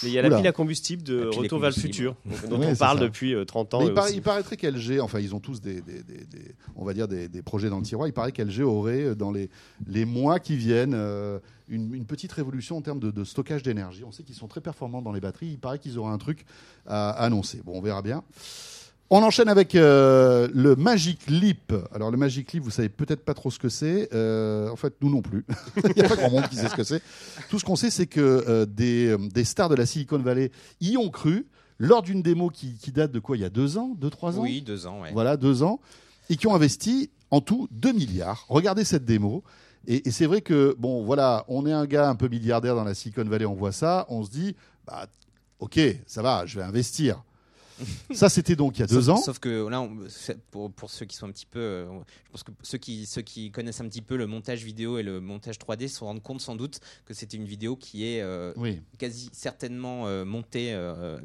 [0.02, 2.16] il y a la pile à combustible de Retour vers le futur,
[2.48, 3.04] dont Oui, on parle ça.
[3.04, 3.80] depuis euh, 30 ans.
[3.80, 7.06] Mais il, paraîtrait qu'LG, enfin ils ont tous des, des- des- des- on va dire
[7.06, 8.08] des, des projets dans le tiroir.
[8.08, 9.50] Il paraît qu'LG aurait euh, dans les,
[9.86, 14.04] les mois qui viennent euh, une, une petite révolution en termes de, de stockage d'énergie.
[14.04, 15.48] On sait qu'ils sont très performants dans les batteries.
[15.48, 16.46] Il paraît qu'ils auraient un truc
[16.86, 17.60] à annoncer.
[17.62, 18.22] Bon, on verra bien.
[19.10, 21.72] On enchaîne avec euh, le Magic Leap.
[21.94, 24.10] Alors le Magic Leap, vous savez peut-être pas trop ce que c'est.
[24.12, 25.46] Euh, en fait, nous non plus.
[25.76, 27.00] Il n'y a pas grand monde qui sait ce que c'est.
[27.48, 30.50] Tout ce qu'on sait, c'est que euh, des, des stars de la Silicon Valley
[30.82, 31.46] y ont cru
[31.78, 34.38] lors d'une démo qui, qui date de quoi Il y a deux ans, deux trois
[34.38, 34.42] ans?
[34.42, 35.00] Oui, deux ans.
[35.00, 35.10] Ouais.
[35.12, 35.80] Voilà, deux ans,
[36.28, 38.44] et qui ont investi en tout 2 milliards.
[38.50, 39.42] Regardez cette démo.
[39.86, 42.84] Et, et c'est vrai que, bon, voilà, on est un gars un peu milliardaire dans
[42.84, 44.54] la Silicon Valley, on voit ça, on se dit,
[44.86, 45.06] bah,
[45.60, 47.22] ok, ça va, je vais investir.
[48.12, 49.22] Ça, c'était donc il y a deux sauf, ans.
[49.22, 49.96] Sauf que là, on-
[50.50, 51.86] pour, pour ceux qui sont un petit peu, euh,
[52.26, 55.02] je pense que ceux qui, ceux qui connaissent un petit peu le montage vidéo et
[55.02, 58.52] le montage 3D se rendent compte sans doute que c'était une vidéo qui est euh,
[58.56, 60.76] Oui, quasi certainement euh, montée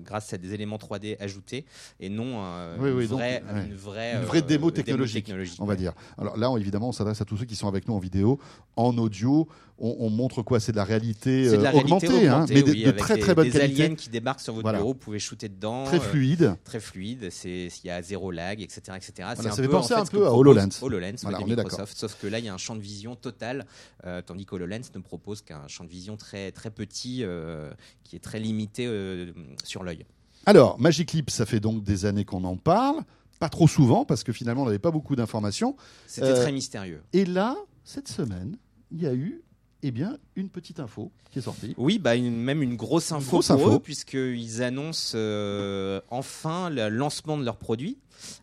[0.03, 1.65] grâce à des éléments 3D ajoutés
[1.99, 2.43] et non
[2.79, 5.57] Oui, oui, une, vraie, une vraie, Une vraie démo technologique, technologique.
[5.61, 5.93] on va dire.
[6.17, 8.39] Alors là, on- évidemment, on s'adresse à tous ceux qui sont avec nous en vidéo,
[8.75, 9.47] en audio.
[9.79, 10.59] On, on montre quoi?
[10.59, 13.15] C'est de la réalité, C'est de la réalité augmentée, hein, augmentée, mais de, de très
[13.15, 14.77] des, très bonne des qualité, aliens qui débarquent sur votre Voilà.
[14.77, 15.83] bureau, vous pouvez shooter dedans.
[15.85, 16.11] très euh,
[16.43, 16.63] fluide.
[16.63, 19.13] très fluide, c'est il y a zéro lag, etc., etc.
[19.17, 20.69] Voilà, ça un fait peu, penser en fait, un que peu à HoloLens.
[20.81, 21.71] HoloLens Voilà, on est d'accord.
[21.71, 23.65] Microsoft, sauf que là il y a un champ de vision total,
[24.05, 27.71] euh, tandis qu'HoloLens ne propose qu'un champ de vision très très petit, euh,
[28.03, 29.31] qui est très limité euh,
[29.63, 30.05] sur l'œil.
[30.45, 32.97] Alors, Magic Leap, ça fait donc des années qu'on en parle.
[33.39, 35.75] Pas trop souvent, parce que finalement, on n'avait pas beaucoup d'informations.
[36.05, 37.01] C'était très mystérieux.
[37.13, 38.57] Et là, cette semaine,
[38.91, 39.41] il y a eu
[39.83, 41.73] eh bien, une petite info qui est sortie.
[41.77, 43.75] Oui, bah une- même une grosse info grosse pour info.
[43.75, 47.97] eux, puisqu'ils annoncent euh, enfin le lancement de leurs produits.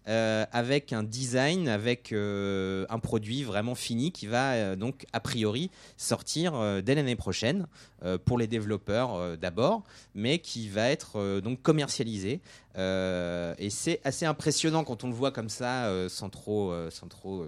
[0.09, 5.20] euh, avec un design, avec euh, un produit vraiment fini qui va euh, donc a
[5.20, 7.66] priori sortir dès l'année prochaine
[8.26, 9.83] pour les développeurs d'abord,
[10.14, 12.40] mais qui va être donc commercialisé.
[12.76, 17.46] Et c'est assez impressionnant quand on le voit comme ça, sans trop, sans trop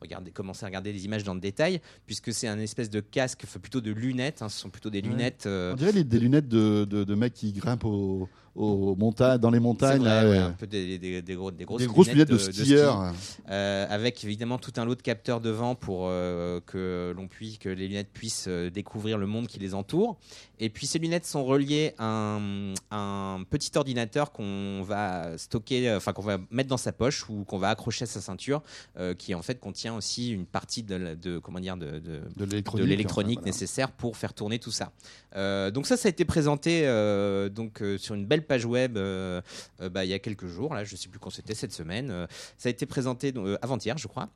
[0.00, 3.44] regarder, commencer à regarder les images dans le détail, puisque c'est un espèce de casque,
[3.56, 4.42] plutôt de lunettes.
[4.42, 5.08] hein, ce sont plutôt des Ouais.
[5.08, 5.44] lunettes.
[5.46, 8.28] euh, On dirait les- des lunettes de, de, de mecs qui grimpent au,
[8.60, 10.00] aux montagnes, dans les montagnes.
[10.00, 10.38] vrai, là, ouais, ouais.
[10.38, 13.12] un peu des, des- des gros- des grosses, des grosses lunettes de, ski, skieurs.
[13.50, 17.68] euh, avec évidemment tout un lot de capteurs devant pour euh, que l'on puisse, que
[17.68, 20.18] les lunettes puissent euh, découvrir le monde qui les entoure.
[20.58, 26.12] Et puis ces lunettes sont reliées à un, un petit ordinateur qu'on va stocker, enfin
[26.12, 28.62] qu'on va mettre dans sa poche ou qu'on va accrocher à sa ceinture,
[28.98, 32.44] euh, qui en fait contient aussi une partie de, de comment dire de, de- de
[32.44, 33.38] de l'électronique.
[33.38, 33.46] voilà.
[33.52, 34.90] nécessaire pour faire tourner tout ça.
[35.36, 38.94] Euh, donc ça, ça a été présenté euh, donc euh, sur une belle page web
[38.94, 40.74] bah, il y a quelques jours.
[40.74, 42.26] Là, je sais plus quand c'était cette semaine.
[42.56, 44.28] Ça a été présenté avant-hier, je crois.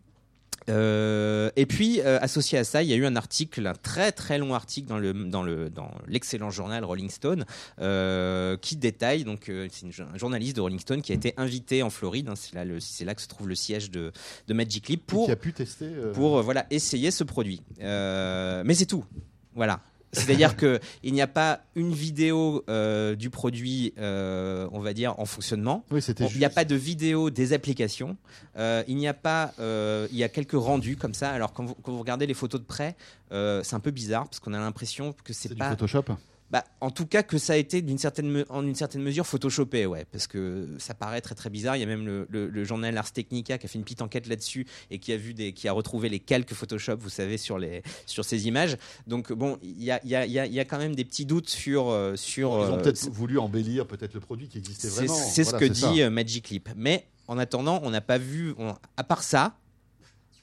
[0.69, 4.13] Euh, et puis, euh, associé à ça, il y a eu un article, un très
[4.13, 7.45] très long article dans le dans le dans l'excellent journal Rolling Stone,
[7.81, 11.91] euh, qui détaille donc c'est un journaliste de Rolling Stone qui a été invité en
[11.91, 14.13] Floride, hein, c'est là le c'est là que se trouve le siège de
[14.47, 15.89] de Magic Leap pour Qui a pu tester.
[16.15, 17.63] pour voilà essayer ce produit.
[17.79, 19.05] Mais c'est tout.
[19.55, 19.81] Voilà.
[20.13, 25.19] C'est-à-dire que il n'y a pas une vidéo euh, du produit, euh, on va dire,
[25.19, 25.85] en fonctionnement.
[25.91, 28.17] Oui, c'était Bon, Il n'y a pas de vidéo des applications.
[28.57, 29.53] Euh, il n'y a pas.
[29.59, 31.31] il y a quelques rendus comme ça.
[31.31, 32.97] Alors quand vous, quand vous regardez les photos de près,
[33.31, 35.71] c'est un peu bizarre parce qu'on a l'impression que C'est c'est du pas.
[35.71, 36.05] Photoshop.
[36.53, 39.27] Bah, en tout cas, que ça a été d'une certaine, me- en une certaine mesure
[39.27, 41.77] photoshopé, ouais, parce que ça paraît très très bizarre.
[41.77, 44.03] Il y a même le, le- le journal Ars Technica qui a fait une petite
[44.03, 47.39] enquête là-dessus et qui a vu des, qui a retrouvé les calques Photoshop, vous savez,
[47.39, 48.77] sur les sur ces images.
[49.07, 51.05] Donc bon, il y a, il y, a, y a- y a quand même des
[51.07, 52.51] petits doutes sur euh, sur.
[52.51, 55.15] Ils ont euh, peut-être voulu embellir peut-être le produit qui existait vraiment.
[55.15, 55.91] c'est ce que c'est ça.
[55.91, 56.69] dit euh, Magic Leap.
[56.77, 59.57] Mais en attendant, on n'a pas vu, on- à part ça,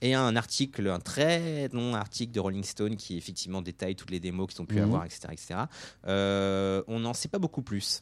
[0.02, 4.20] et un article, un très long article de Rolling Stone qui effectivement détaille toutes les
[4.20, 4.84] démos qu'ils ont pu Mhm.
[4.84, 5.20] avoir, etc.
[5.32, 5.56] etc.
[6.08, 8.02] Euh, on n'en sait pas beaucoup plus.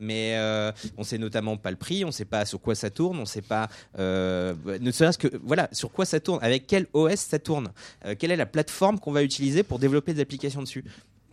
[0.00, 3.18] Mais euh, on sait notamment pas le prix, on sait pas sur quoi ça tourne,
[3.18, 7.16] on sait pas, euh, ne serait-ce que voilà sur quoi ça tourne, avec quel OS
[7.18, 7.72] ça tourne,
[8.04, 10.84] euh, quelle est la plateforme qu'on va utiliser pour développer des applications dessus.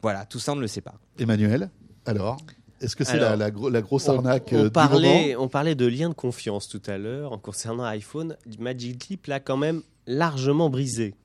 [0.02, 0.96] Voilà, tout ça on ne le sait pas.
[1.20, 1.70] Emmanuel,
[2.08, 2.38] alors,
[2.82, 5.48] est-ce que c'est la, Alors, la, gro- la grosse On, arnaque on du parlait, on
[5.48, 8.36] parlait de lien de confiance tout à l'heure en concernant iPhone.
[8.58, 11.16] Magic Leap l'a quand même largement brisé.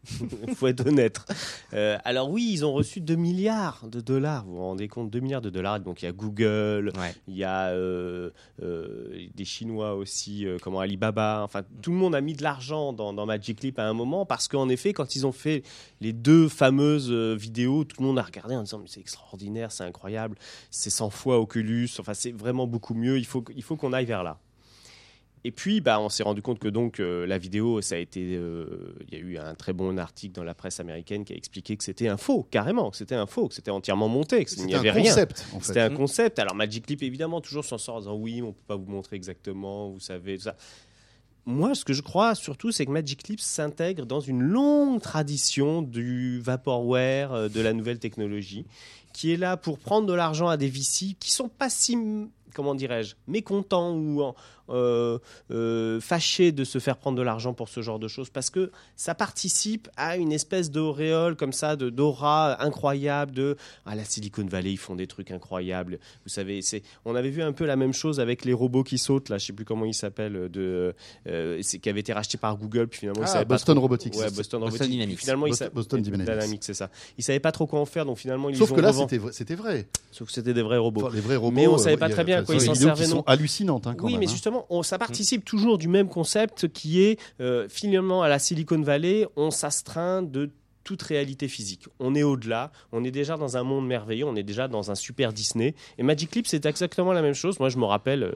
[0.49, 1.21] Il faut être honnête.
[1.75, 4.45] Euh, alors oui, ils ont reçu 2 milliards de dollars.
[4.47, 5.81] Vous vous rendez compte 2 milliards de dollars.
[5.81, 7.15] Donc il y a Google, Ouais.
[7.29, 8.31] il y a euh,
[8.63, 11.43] euh, des Chinois aussi, comment Alibaba.
[11.45, 14.25] Enfin, tout le monde a mis de l'argent dans, dans Magic Leap à un moment
[14.27, 15.63] parce qu'en effet, quand ils ont fait
[16.01, 19.85] les deux fameuses vidéos, tout le monde a regardé en disant mais c'est extraordinaire, c'est
[19.85, 20.37] incroyable,
[20.71, 21.89] c'est 100 fois Oculus.
[21.99, 23.19] Enfin, c'est vraiment beaucoup mieux.
[23.19, 24.39] Il faut, il faut qu'on aille vers là.
[25.45, 28.35] Et puis, bah, on s'est rendu compte que donc euh, la vidéo, ça a été,
[28.37, 31.37] euh, il y a eu un très bon article dans la presse américaine qui a
[31.37, 34.51] expliqué que c'était un faux, carrément, que c'était un faux, que c'était entièrement monté, que
[34.51, 35.05] n'y C'était avait un rien.
[35.05, 35.67] concept, en fait.
[35.67, 36.39] C'était un concept.
[36.39, 39.17] Alors Magic Leap, évidemment, toujours s'en sort en disant oui, on peut pas vous montrer
[39.17, 40.57] exactement, vous savez, tout ça.
[41.47, 45.81] Moi, ce que je crois surtout, c'est que Magic Leap s'intègre dans une longue tradition
[45.81, 48.67] du vaporware, euh, de la nouvelle technologie,
[49.15, 51.97] qui est là pour prendre de l'argent à des VC qui sont pas si,
[52.55, 54.35] comment dirais-je, mécontents ou en-
[54.73, 55.19] euh,
[55.51, 58.71] euh, fâchés de se faire prendre de l'argent pour ce genre de choses, parce que
[58.97, 63.57] ça participe à une espèce d'auréole comme ça, de d'aura incroyable, de
[63.87, 65.99] à la Silicon Valley, ils font des trucs incroyables.
[66.25, 68.99] Vous savez, c'est, on avait vu un peu la même chose avec les robots qui
[68.99, 70.95] sautent, là, je sais plus comment ils s'appellent, de,
[71.29, 73.75] euh, c'est, qui avait été racheté par Google, puis finalement, ils Ah, savaient pas Boston
[73.75, 74.15] trop- Robotics.
[74.15, 74.89] Ouais, Boston, Boston Robotics.
[74.91, 75.19] Dynamics.
[75.19, 76.63] Finalement, ils Boston- sa- Boston Dynamics.
[76.65, 76.91] c'est ça.
[77.19, 79.33] Ils savaient pas trop quoi en faire, donc finalement, ils Sauf que là, c'était vrai-
[79.33, 79.89] c'était vrai.
[80.11, 81.07] Sauf que c'était des vrais robots.
[81.07, 81.55] Enfin, les vrais robots.
[81.57, 83.23] Mais on savait euh, pas a- très bien quoi ils s'en qui servaient, sont non
[83.27, 84.31] hallucinantes, hein, quand oui, même, mais hein.
[84.31, 88.81] justement, on, ça participe toujours du même concept qui est euh, finalement à la Silicon
[88.81, 90.51] Valley, on s'astreint de
[90.85, 91.87] toute réalité physique.
[91.99, 94.95] On est au-delà, on est déjà dans un monde merveilleux, on est déjà dans un
[94.95, 95.75] super Disney.
[95.99, 97.61] Et Magic Leap, c'est exactement la même chose.
[97.61, 98.33] Moi, je me rappelle, euh,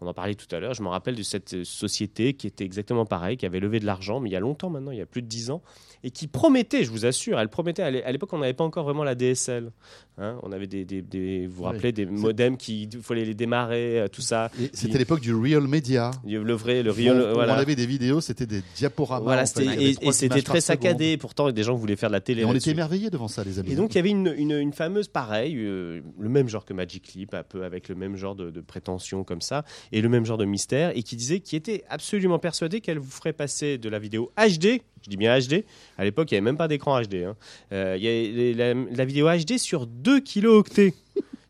[0.00, 2.64] on en parlait tout à l'heure, je me rappelle de cette euh, société qui était
[2.64, 5.02] exactement pareil, qui avait levé de l'argent, mais il y a longtemps maintenant, il y
[5.02, 5.62] a plus de 10 ans,
[6.02, 9.04] et qui promettait, je vous assure, elle promettait, à l'époque, on n'avait pas encore vraiment
[9.04, 9.70] la DSL.
[10.18, 10.38] Hein.
[10.42, 11.72] on avait des, des- des- vous vous Oui.
[11.72, 14.50] rappelez, des modems qui, il fallait les démarrer, euh, tout ça.
[14.72, 16.10] C'était l'époque du real media.
[16.26, 17.54] Le vrai, le Rio, on, voilà.
[17.54, 19.22] on avait des vidéos, c'était des diaporamas.
[19.24, 19.64] Voilà, en fait.
[20.02, 21.12] et, c'était très saccadé.
[21.12, 22.44] Et pourtant, des gens voulaient faire de la télé.
[22.44, 23.72] On était émerveillés devant ça, les amis.
[23.72, 26.72] Et donc, il y avait une, une- une fameuse pareille, euh, le même genre que
[26.74, 30.08] Magic Leap, un peu avec le même genre de, de prétention comme ça, et le
[30.08, 33.78] même genre de mystère, et qui disait, qui était absolument persuadé qu'elle vous ferait passer
[33.78, 35.64] de la vidéo HD, je dis bien HD,
[35.98, 37.36] à l'époque, il n'y avait même pas d'écran HD, hein.
[37.72, 40.94] Euh, il y la, la vidéo HD sur 2 kilooctets.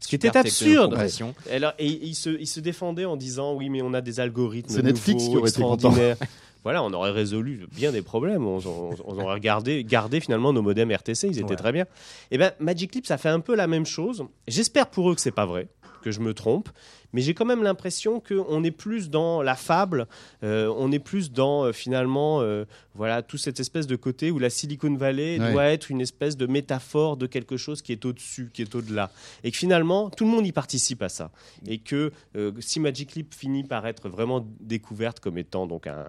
[0.00, 0.90] Ce qui était absurde.
[0.90, 1.34] compression.
[1.50, 4.74] Alors, et il se, il se défendait en disant oui, mais on a des algorithmes
[4.74, 5.74] C'est Netflix qui aurait été content.
[5.90, 6.16] extraordinaires.
[6.64, 8.44] voilà, on aurait résolu bien des problèmes.
[8.44, 11.56] On, on- on aurait gardé finalement nos modems RTC, ils étaient Ouais.
[11.56, 11.86] très bien.
[12.32, 14.24] Et ben Magic Leap, ça fait un peu la même chose.
[14.48, 15.68] J'espère pour eux que c'est pas vrai,
[16.02, 16.68] que je me trompe,
[17.14, 20.06] mais j'ai quand même l'impression qu'on est plus dans la fable,
[20.42, 24.38] euh, on est plus dans euh, finalement, euh, voilà, toute cette espèce de côté où
[24.38, 25.52] la Silicon Valley Ouais.
[25.52, 29.10] doit être une espèce de métaphore de quelque chose qui est au-dessus, qui est au-delà,
[29.44, 31.30] et que finalement tout le monde y participe à ça,
[31.66, 32.12] et que
[32.60, 36.06] si Magic Leap finit par être vraiment découverte comme étant donc un,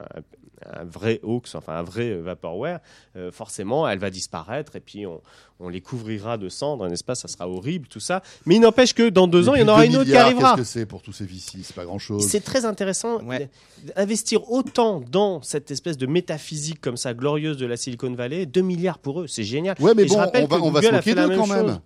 [0.71, 2.79] un vrai hoax, enfin un vrai vaporware,
[3.15, 5.19] euh, forcément elle va disparaître et puis on,
[5.59, 7.15] on les couvrira de cendres, n'est-ce pas?
[7.15, 9.63] Ça sera horrible tout ça, mais il n'empêche que dans deux Et ans il y
[9.63, 10.51] en aura une autre qui arrivera.
[10.55, 12.25] Qu'est-ce que c'est pour tous ces VC C'est pas grand-chose.
[12.27, 13.49] C'est très intéressant Ouais.
[13.95, 18.45] d'investir autant dans cette espèce de métaphysique comme ça glorieuse de la Silicon Valley.
[18.45, 19.75] 2 milliards pour eux, c'est génial.
[19.79, 21.45] Ouais, mais Et je bon, rappelle on va, on va se moquer d'eux même quand
[21.45, 21.55] chose.
[21.55, 21.79] même.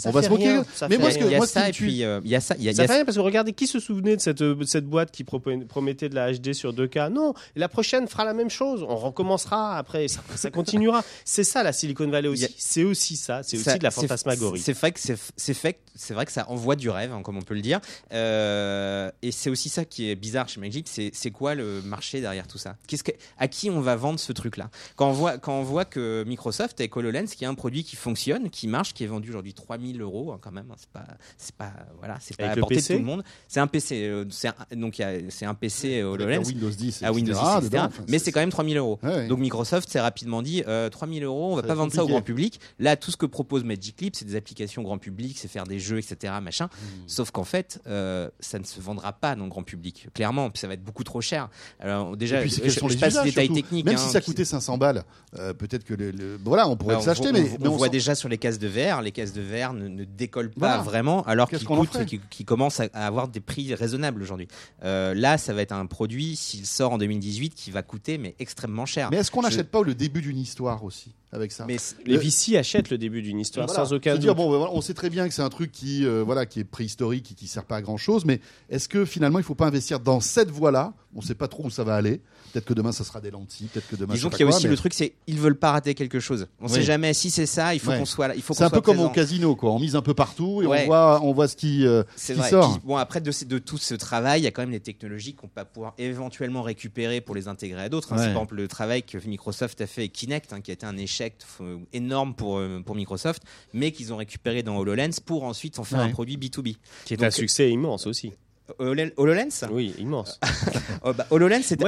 [0.00, 0.50] Ça on va se moquer.
[0.50, 2.34] rien, Mais moi, Il ce y que, a moi, ça et puis euh, il y
[2.34, 2.54] a ça.
[2.58, 4.16] Il y a, il y Ça a fait rien parce que regardez, qui se souvenait
[4.16, 8.08] de cette, de cette boîte qui promettait de la HD sur 2K Non, la prochaine
[8.08, 8.84] fera la même chose.
[8.88, 11.04] On recommencera après, ça, ça continuera.
[11.24, 12.54] C'est ça la Silicon Valley a- aussi.
[12.58, 13.42] C'est aussi ça.
[13.42, 14.60] C'est aussi de la fantasmagorie.
[14.60, 17.36] C'est vrai que c'est c'est fait, c'est vrai que ça envoie du rêve, hein, comme
[17.36, 17.80] on peut le dire.
[18.12, 20.86] Euh, et c'est aussi ça qui est bizarre chez Magic.
[20.88, 22.76] C'est c'est quoi le marché derrière tout ça?
[22.86, 24.70] Qu'est-ce que, à qui on va vendre ce truc-là?
[24.96, 27.96] Quand on voit quand on voit que Microsoft avec HoloLens, qui est un produit qui
[27.96, 30.70] fonctionne, qui marche, qui est vendu aujourd'hui 3000 euros hein, quand même.
[30.70, 31.04] hein, c'est pas
[31.36, 33.24] c'est pas voilà, c'est pas Avec à le portée de tout le monde.
[33.48, 34.04] C'est un PC.
[34.06, 36.40] euh, c'est un- donc il y a- c'est un PC Avec HoloLens.
[36.42, 37.68] un Windows 10, à Windows 10, etc., etc.
[37.70, 38.98] dedans, enfin, mais c'est quand même 3000 euros.
[39.02, 39.26] Ouais, ouais.
[39.28, 42.06] Donc Microsoft s'est rapidement dit euh, 3000 euros, on va Ça pas vendre ça au
[42.06, 42.12] compliqué.
[42.12, 42.60] grand public.
[42.78, 45.78] Là, tout ce que propose Magic Leap, c'est des applications grand public, c'est faire des
[45.78, 46.32] jeux, etc.
[46.42, 46.66] Machin.
[46.66, 47.02] Hmm.
[47.06, 50.50] Sauf qu'en fait, euh, ça ne se vendra pas dans le grand public, clairement.
[50.50, 51.48] Puis ça va être beaucoup trop cher.
[51.80, 53.60] Alors déjà, Et puis, c'est je, quels sont je les passe usages, les détails surtout.
[53.62, 53.84] techniques.
[53.86, 55.04] Même hein, si ça coûtait 500 balles,
[55.38, 57.68] euh, peut-être que le, le- voilà, on pourrait bah, on s'acheter, voit- mais, on, mais
[57.68, 60.04] on on voit déjà sur les cases de verre, les cases de verre ne, ne
[60.04, 60.82] décollent pas Voilà.
[60.82, 63.74] vraiment, alors Qu'est-ce qu'ils qu'on en coûtent, ferait qui, qui commencent à, avoir des prix
[63.74, 64.46] raisonnables aujourd'hui.
[64.84, 68.34] Euh, là, ça va être un produit s'il sort en 2018 qui va coûter mais
[68.38, 69.08] extrêmement cher.
[69.10, 71.14] Mais est-ce qu'on Je- n'achète pas le début d'une histoire aussi?
[71.32, 73.84] Avec ça Mais c'est- Les Le- VC achètent le début d'une histoire Voilà.
[73.86, 74.36] sans aucun doute.
[74.36, 76.60] bon, ben voilà, on sait très bien que c'est un truc qui, euh, voilà, qui
[76.60, 79.54] est préhistorique et qui sert pas à grand chose, mais est-ce que finalement il faut
[79.54, 80.92] pas investir dans cette voie-là?
[81.14, 82.20] On sait pas trop où ça va aller.
[82.52, 84.14] Peut-être que demain ça sera des lentilles, peut-être que demain.
[84.14, 86.46] Disons qu'il y a aussi le truc, c'est ils veulent pas rater quelque chose.
[86.60, 86.72] On Oui.
[86.72, 87.74] sait jamais si c'est ça.
[87.74, 87.98] Il faut Ouais.
[87.98, 88.34] qu'on soit là.
[88.34, 89.70] Il faut C'est un peu comme au casino, quoi.
[89.72, 90.82] On mise un peu partout et Ouais.
[90.82, 92.78] on voit, on voit ce qui, euh, C'est qui sort.
[92.84, 95.48] Bon, après de, de tout ce travail, il y a quand même les technologies qu'on
[95.54, 98.12] va pouvoir éventuellement récupérer pour les intégrer à d'autres.
[98.12, 98.16] hein.
[98.16, 98.22] Ouais.
[98.22, 100.86] C'est par exemple le travail que Microsoft a fait avec Kinect, hein, qui a été
[100.86, 101.19] un échec
[101.60, 105.84] euh, énorme pour, euh, pour Microsoft, mais qu'ils ont récupéré dans HoloLens pour ensuite en
[105.84, 106.04] faire Ouais.
[106.06, 106.76] un produit B2B.
[107.04, 108.32] Qui est Donc, un succès immense aussi.
[108.78, 109.64] Holo- HoloLens?
[109.72, 110.38] Oui, immense.
[111.02, 111.82] Oh, bah, HoloLens, c'est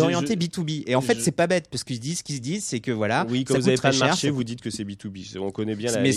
[0.00, 0.84] orienté je- B2B.
[0.86, 2.62] Et en fait, je- c'est pas bête, parce qu'ils se disent, ce qu'ils se disent,
[2.64, 4.44] c'est que voilà, oui, ça quand vous coûte n'avez pas de cher, marché, ça vous
[4.44, 5.36] dites que c'est B2B.
[5.38, 6.12] On connaît bien la mais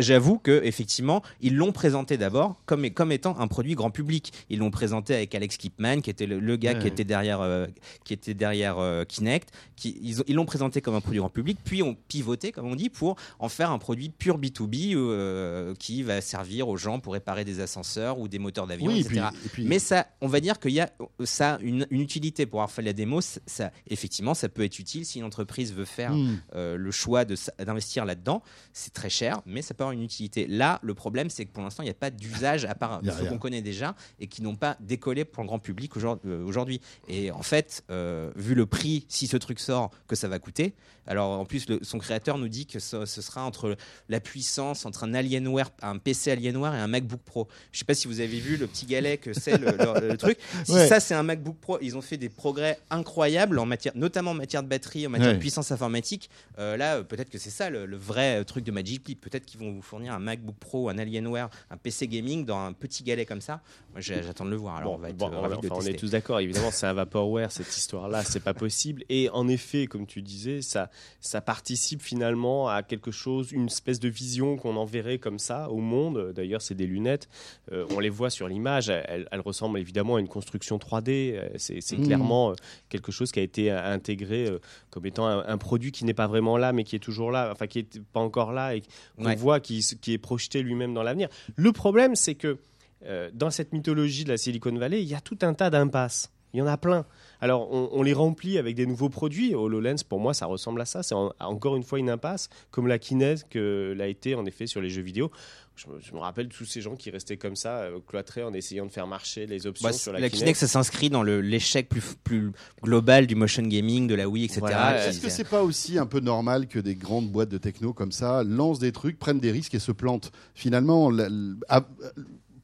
[0.00, 4.32] j'avoue que effectivement, ils l'ont présenté d'abord comme comme étant un produit grand public.
[4.48, 7.40] Ils l'ont présenté avec Alex Kipman, qui était le, le gars Ouais, qui était derrière
[7.42, 7.66] euh,
[8.04, 9.50] qui était derrière euh, Kinect.
[9.76, 12.66] Qui ils ont- ils l'ont présenté comme un produit grand public, puis ont pivoté, comme
[12.66, 16.98] on dit, pour en faire un produit pur B2B euh, qui va servir aux gens
[16.98, 19.48] pour réparer des ascenseurs ou des moteurs d'avion, Oui, et etc.
[19.52, 20.90] puis, Mais ça, on va dire qu'il y a
[21.24, 23.20] ça une, une utilité pour avoir fait la démo.
[23.20, 26.38] Ça, ça- effectivement, ça peut être utile si une entreprise veut faire Hmm.
[26.54, 28.42] euh, le choix d'investir là-dedans.
[28.72, 30.46] C'est très cher, mais ça peut avoir une utilité.
[30.46, 33.26] Là, le problème, c'est que pour l'instant, il n'y a pas d'usage à part ceux
[33.28, 36.80] qu'on connaît déjà et qui n'ont pas décollé pour le grand public euh, aujourd'hui.
[37.08, 40.74] Et en fait, euh, vu le prix, si ce truc sort, que ça va coûter.
[41.06, 43.76] Alors en plus, le- son créateur nous dit que ce, ce sera entre
[44.08, 47.48] la puissance entre un Alienware, un PC Alienware et un MacBook Pro.
[47.72, 50.16] Je sais pas si vous avez vu le petit galet que c'est le, le- le
[50.16, 50.38] truc.
[50.64, 50.86] Si Ouais.
[50.86, 54.34] ça c'est un MacBook Pro, ils ont fait des progrès incroyables en matière, notamment en
[54.34, 55.34] matière de batterie, en matière Ouais.
[55.34, 56.30] de puissance informatique.
[56.58, 59.20] Euh, là, euh, peut-être que c'est ça le, le vrai euh, truc de Magic Leap.
[59.20, 62.72] Peut-être qu'ils vont vous fournir un MacBook Pro, un Alienware, un PC gaming dans un
[62.72, 63.60] petit galet comme ça.
[63.92, 64.76] Moi, j'attends de le voir.
[64.76, 66.40] Alors Bon, on va être bon, ravis de enfin, on est tous d'accord.
[66.40, 69.04] Évidemment, c'est un vaporware cette histoire-là, c'est pas possible.
[69.08, 74.00] Et en effet, comme tu disais, ça, ça participe finalement à quelque chose, une espèce
[74.00, 76.32] de vision qu'on enverrait comme ça au monde.
[76.34, 77.28] D'ailleurs, c'est des lunettes.
[77.72, 78.90] Euh, on les voit sur l'image.
[79.30, 81.34] Elles ressemblent évidemment à une construction 3D.
[81.36, 82.04] Euh, C'est Mhm.
[82.06, 82.54] clairement euh,
[82.88, 84.48] quelque chose qui a été euh, intégré
[84.90, 87.50] comme étant un, un produit qui n'est pas vraiment là, mais qui est toujours là,
[87.52, 88.82] enfin qui est pas encore là et
[89.16, 89.36] qu'on Ouais.
[89.36, 91.28] voit qui, qui est projeté lui-même dans l'avenir.
[91.56, 92.58] Le problème, c'est que
[93.04, 96.32] euh, dans cette mythologie de la Silicon Valley, il y a tout un tas d'impasses.
[96.54, 97.04] Il y en a plein.
[97.42, 99.54] Alors, on, on les remplit avec des nouveaux produits.
[99.54, 101.02] HoloLens, pour moi, ça ressemble à ça.
[101.02, 104.66] C'est en- encore une fois une impasse, comme la Kinect que l'a été en effet
[104.66, 105.30] sur les jeux vidéo.
[105.78, 108.52] Je, me- je me rappelle tous ces gens qui restaient comme ça, euh, cloîtrés en
[108.52, 111.88] essayant de faire marcher les options Bah, sur la la, Kinect, ça s'inscrit dans l'échec
[111.88, 112.50] plus, plus
[112.82, 114.58] global du motion gaming, de la Wii, etc.
[114.60, 117.92] Voilà, Est-ce que c'est pas aussi un peu normal que des grandes boîtes de techno
[117.92, 120.32] comme ça lancent des trucs, prennent des risques et se plantent?
[120.54, 121.86] Finalement, la- la- à-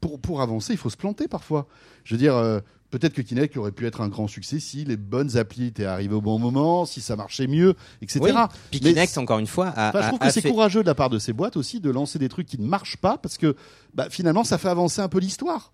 [0.01, 1.67] pour, pour avancer, il faut se planter parfois.
[2.03, 2.59] Je veux dire, euh,
[2.91, 6.15] peut-être que Kinect aurait pu être un grand succès si les bonnes applis étaient arrivées
[6.15, 8.19] au bon moment, si ça marchait mieux, etc.
[8.23, 8.31] Oui.
[8.71, 10.87] Puis Kinect, encore une fois, a, Enfin, je trouve a que c'est fait- courageux de
[10.87, 13.37] la part de ces boîtes aussi de lancer des trucs qui ne marchent pas parce
[13.37, 13.55] que
[13.93, 15.73] bah, finalement, ça fait avancer un peu l'histoire.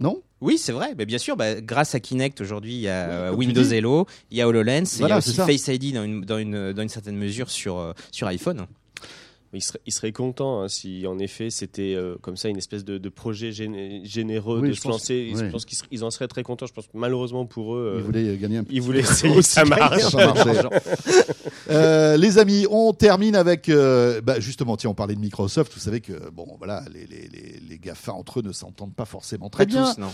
[0.00, 0.22] Non?
[0.40, 0.94] Oui, c'est vrai.
[0.98, 3.62] Mais bien sûr, bah, grâce à Kinect, aujourd'hui, il y a Oui, euh, Windows.
[3.64, 5.34] Hello, il y a HoloLens, et il y a aussi.
[5.34, 8.66] Face ID dans une, dans une, dans une certaine mesure sur, euh, sur iPhone.
[9.54, 12.84] Il serait, il serait content hein, si, en effet, c'était euh, comme ça une espèce
[12.84, 15.32] de, de projet géné- généreux Oui, de je se pense- lancer.
[15.34, 16.66] Je pense qu'ils en seraient très contents.
[16.66, 18.72] Je pense que malheureusement pour eux, Ils euh, voulaient gagner un peu.
[18.72, 20.12] ils voulaient essayer que ça marche.
[20.12, 20.34] pas.
[21.70, 25.72] Euh, les amis, on termine avec euh, bah, justement, tiens, on parlait de Microsoft.
[25.72, 29.06] Vous savez que bon, voilà, les, les, les, les GAFA entre eux ne s'entendent pas
[29.06, 29.94] forcément très Pas bien.
[29.94, 30.08] tous, non.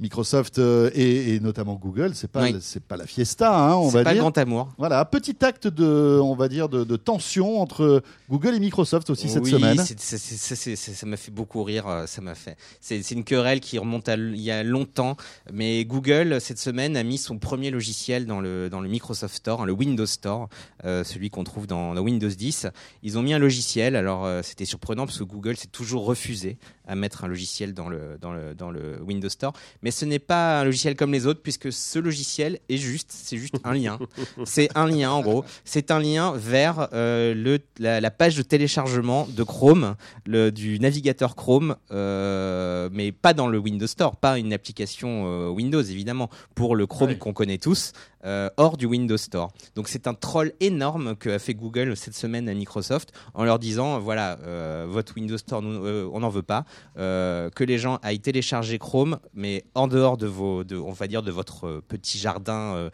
[0.00, 2.56] Microsoft euh, et, et notamment Google, c'est pas Oui.
[2.60, 4.22] c'est pas la fiesta, hein, on va pas le dire.
[4.22, 4.68] grand amour.
[4.78, 8.83] Voilà, petit acte de, on va dire, de, de tension entre Google et Microsoft.
[8.84, 9.78] Microsoft aussi cette oui, semaine.
[9.78, 11.86] ça m'a fait beaucoup rire.
[11.88, 12.56] euh, Ça m'a fait.
[12.80, 15.16] C'est une querelle qui remonte à il y a longtemps,
[15.52, 19.62] mais Google cette semaine a mis son premier logiciel dans le dans le Microsoft Store,
[19.62, 20.48] hein, le Windows Store,
[20.84, 22.66] euh, celui qu'on trouve dans, dans Windows 10.
[23.02, 23.96] Ils ont mis un logiciel.
[23.96, 27.88] Alors euh, c'était surprenant parce que Google s'est toujours refusé à mettre un logiciel dans
[27.88, 31.26] le dans le dans le Windows Store, mais ce n'est pas un logiciel comme les
[31.26, 33.98] autres puisque ce logiciel est juste, c'est juste un lien.
[34.44, 35.44] C'est un lien en gros.
[35.64, 39.94] C'est un lien vers euh, le, la, la page de téléchargement de Chrome,
[40.26, 45.48] le, du navigateur Chrome, euh, mais pas dans le Windows Store, pas une application euh,
[45.48, 47.18] Windows évidemment, pour le Chrome Ouais.
[47.18, 47.92] qu'on connaît tous,
[48.24, 49.52] euh, hors du Windows Store.
[49.76, 53.58] Donc c'est un troll énorme que a fait Google cette semaine à Microsoft en leur
[53.58, 54.38] disant voilà
[54.86, 56.64] votre Windows Store nous, on n'en veut pas,
[56.96, 61.22] que les gens aillent télécharger Chrome, mais en dehors de vos, de, on va dire
[61.22, 62.88] de votre petit jardin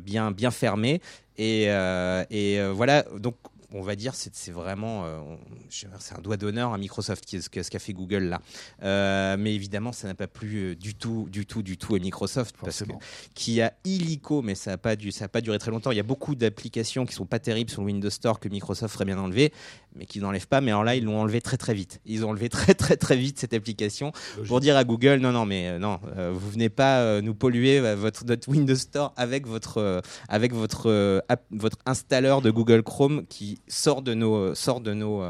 [0.00, 1.00] bien bien fermé.
[1.40, 3.34] Et, euh, et euh, voilà, donc
[3.72, 5.20] on va dire c'est vraiment euh,
[5.68, 8.40] c'est un doigt d'honneur à Microsoft qui, ce qu'a fait Google là.
[8.82, 11.98] Euh, mais évidemment, ça n'a pas plu euh, du tout, du tout, du tout à
[11.98, 12.92] Microsoft parce que
[13.34, 15.90] qui a illico, mais ça n'a pas, dû- ça a pas duré très longtemps.
[15.92, 18.92] Il y a beaucoup d'applications qui sont pas terribles sur le Windows Store que Microsoft
[18.92, 19.52] ferait bien enlever,
[19.94, 20.60] mais qui n'enlèvent pas.
[20.60, 22.00] Mais alors là, ils l'ont enlevé très très vite.
[22.06, 24.12] Ils ont enlevé très très très vite cette application
[24.46, 26.00] pour dire à Google non non mais non,
[26.32, 31.76] vous venez pas nous polluer votre notre Windows Store avec votre avec votre app- votre
[31.86, 35.22] installeur de Google Chrome qui sort de nos euh, sort de nos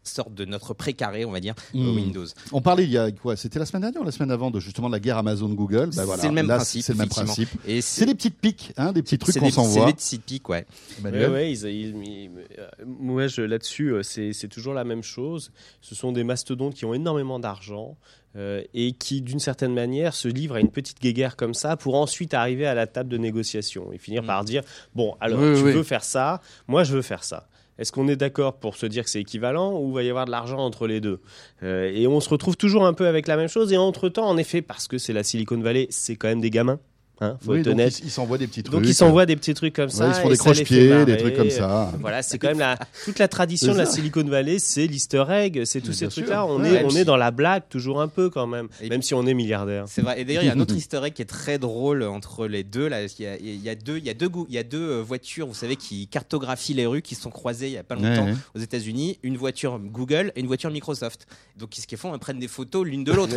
[0.00, 1.96] euh, sort de notre précaré, on va dire, euh, Mm.
[1.96, 2.26] Windows.
[2.52, 4.58] On parlait il y a quoi C'était la semaine dernière ou la semaine avant de
[4.60, 5.90] justement de la guerre Amazon-Google.
[5.94, 6.82] Bah voilà, c'est le même là, principe.
[6.82, 7.48] C'est le même principe.
[7.66, 9.86] Et C'est des petites piques, hein, des petits trucs qu'on des- C'est s'envoie.
[9.86, 10.58] des petits pics, ouais.
[10.58, 10.66] Ouais,
[11.10, 15.02] Emmanuel ouais, ils- ils- ils- euh, moi, je- là-dessus, euh, c'est c'est toujours la même
[15.02, 15.52] chose.
[15.80, 17.96] Ce sont des mastodontes qui ont énormément d'argent
[18.36, 21.96] euh, et qui, d'une certaine manière, se livrent à une petite guéguerre comme ça pour
[21.96, 24.62] ensuite arriver à la table de négociation et finir par dire
[24.94, 25.72] bon, alors Oui, tu oui.
[25.72, 27.48] veux faire ça, moi je veux faire ça.
[27.80, 30.30] Est-ce qu'on est d'accord pour se dire que c'est équivalent ou va y avoir de
[30.30, 31.20] l'argent entre les deux
[31.62, 33.72] Euh, Et on se retrouve toujours un peu avec la même chose.
[33.72, 36.78] Et entre-temps, en effet, parce que c'est la Silicon Valley, c'est quand même des gamins.
[37.22, 37.98] Hein, faut Oui, être donc honnête.
[38.00, 38.74] ils ils s'envoient des petits trucs.
[38.80, 40.04] Donc ils s'envoient des petits trucs comme ça.
[40.06, 41.92] Ouais, ils se font des croche-pieds, des trucs comme ça.
[42.00, 43.86] Voilà, c'est quand même la, toute la tradition de la.
[43.86, 46.46] Silicon Valley, c'est l'easter egg, c'est tous ces trucs-là.
[46.46, 48.88] On, Ouais, est, on puis- est dans la blague toujours un peu quand même, Et
[48.88, 49.84] même si on est milliardaire.
[49.88, 50.20] C'est vrai.
[50.20, 52.64] Et d'ailleurs, il y a un autre easter egg qui est très drôle entre les
[52.64, 52.88] deux.
[52.88, 54.62] Là, il y a, il y a deux, il y a deux, il y a
[54.62, 57.78] deux euh, voitures, vous savez, qui cartographient les rues, qui se sont croisées il y
[57.78, 58.36] a pas longtemps Ouais, ouais.
[58.54, 59.18] aux États-Unis.
[59.22, 61.26] Une voiture Google et une voiture Microsoft.
[61.58, 63.34] Donc, qu'est-ce qu'ils font Ils prennent des photos l'une de l'autre.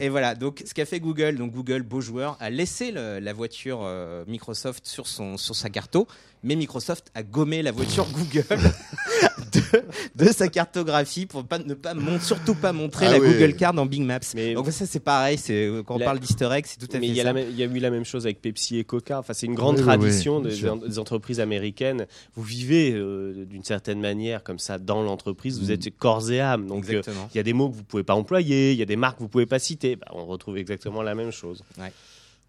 [0.00, 3.32] Et voilà, donc ce qu'a fait Google, donc Google, beau joueur, a laissé le- la
[3.32, 6.06] voiture euh, Microsoft sur, son, sur sa carto,
[6.44, 8.44] mais Microsoft a gommé la voiture Google
[9.52, 13.32] de, de sa cartographie pour pas, ne pas mon- surtout pas montrer Ah la oui.
[13.32, 14.20] Google Card en Big Maps.
[14.34, 16.98] Mais- donc ça c'est pareil, c'est quand on La- parle d'easter egg, c'est tout à
[17.00, 19.18] Mais fait même- il y a eu la même chose avec Pepsi et Coca.
[19.18, 20.50] Enfin, c'est une grande Oui, tradition oui,
[20.88, 22.06] des, entreprises américaines.
[22.36, 25.58] Vous vivez euh, d'une certaine manière comme ça dans l'entreprise.
[25.60, 25.72] Vous Mm.
[25.72, 26.66] êtes corps et âme.
[26.66, 27.02] Donc, euh,
[27.34, 29.18] il y a des mots que vous pouvez pas employer, il y a des marques
[29.18, 29.96] que vous pouvez pas citer.
[29.96, 31.62] Bah, on retrouve exactement la même chose.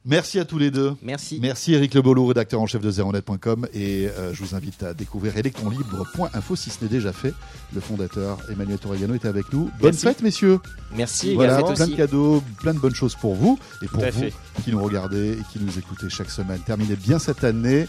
[0.03, 0.93] Merci à tous les deux.
[1.03, 1.39] Merci.
[1.41, 5.37] Merci Eric Lebolo, rédacteur en chef de zeronet.com et euh, je vous invite à découvrir
[5.37, 7.33] électronlibre.info si ce n'est déjà fait.
[7.75, 9.65] Le fondateur Emmanuel Torregano était avec nous.
[9.79, 10.01] Bonne Merci.
[10.01, 10.59] fête messieurs.
[10.95, 11.35] Merci.
[11.35, 11.91] Voilà, plein aussi.
[11.91, 14.33] de cadeaux, plein de bonnes choses pour vous et pour vous fait.
[14.63, 16.59] qui nous regardez et qui nous écoutez chaque semaine.
[16.65, 17.87] Terminez bien cette année.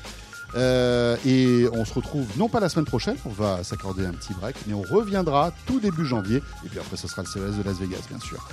[0.54, 4.34] Euh, et on se retrouve non pas la semaine prochaine, on va s'accorder un petit
[4.34, 6.42] break, mais on reviendra tout début janvier.
[6.66, 8.46] Et puis après, ce sera le CES de Las Vegas, bien sûr.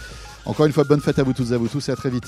[0.45, 2.09] Encore une fois, bonne fête à vous toutes et à vous tous et à très
[2.09, 2.27] vite.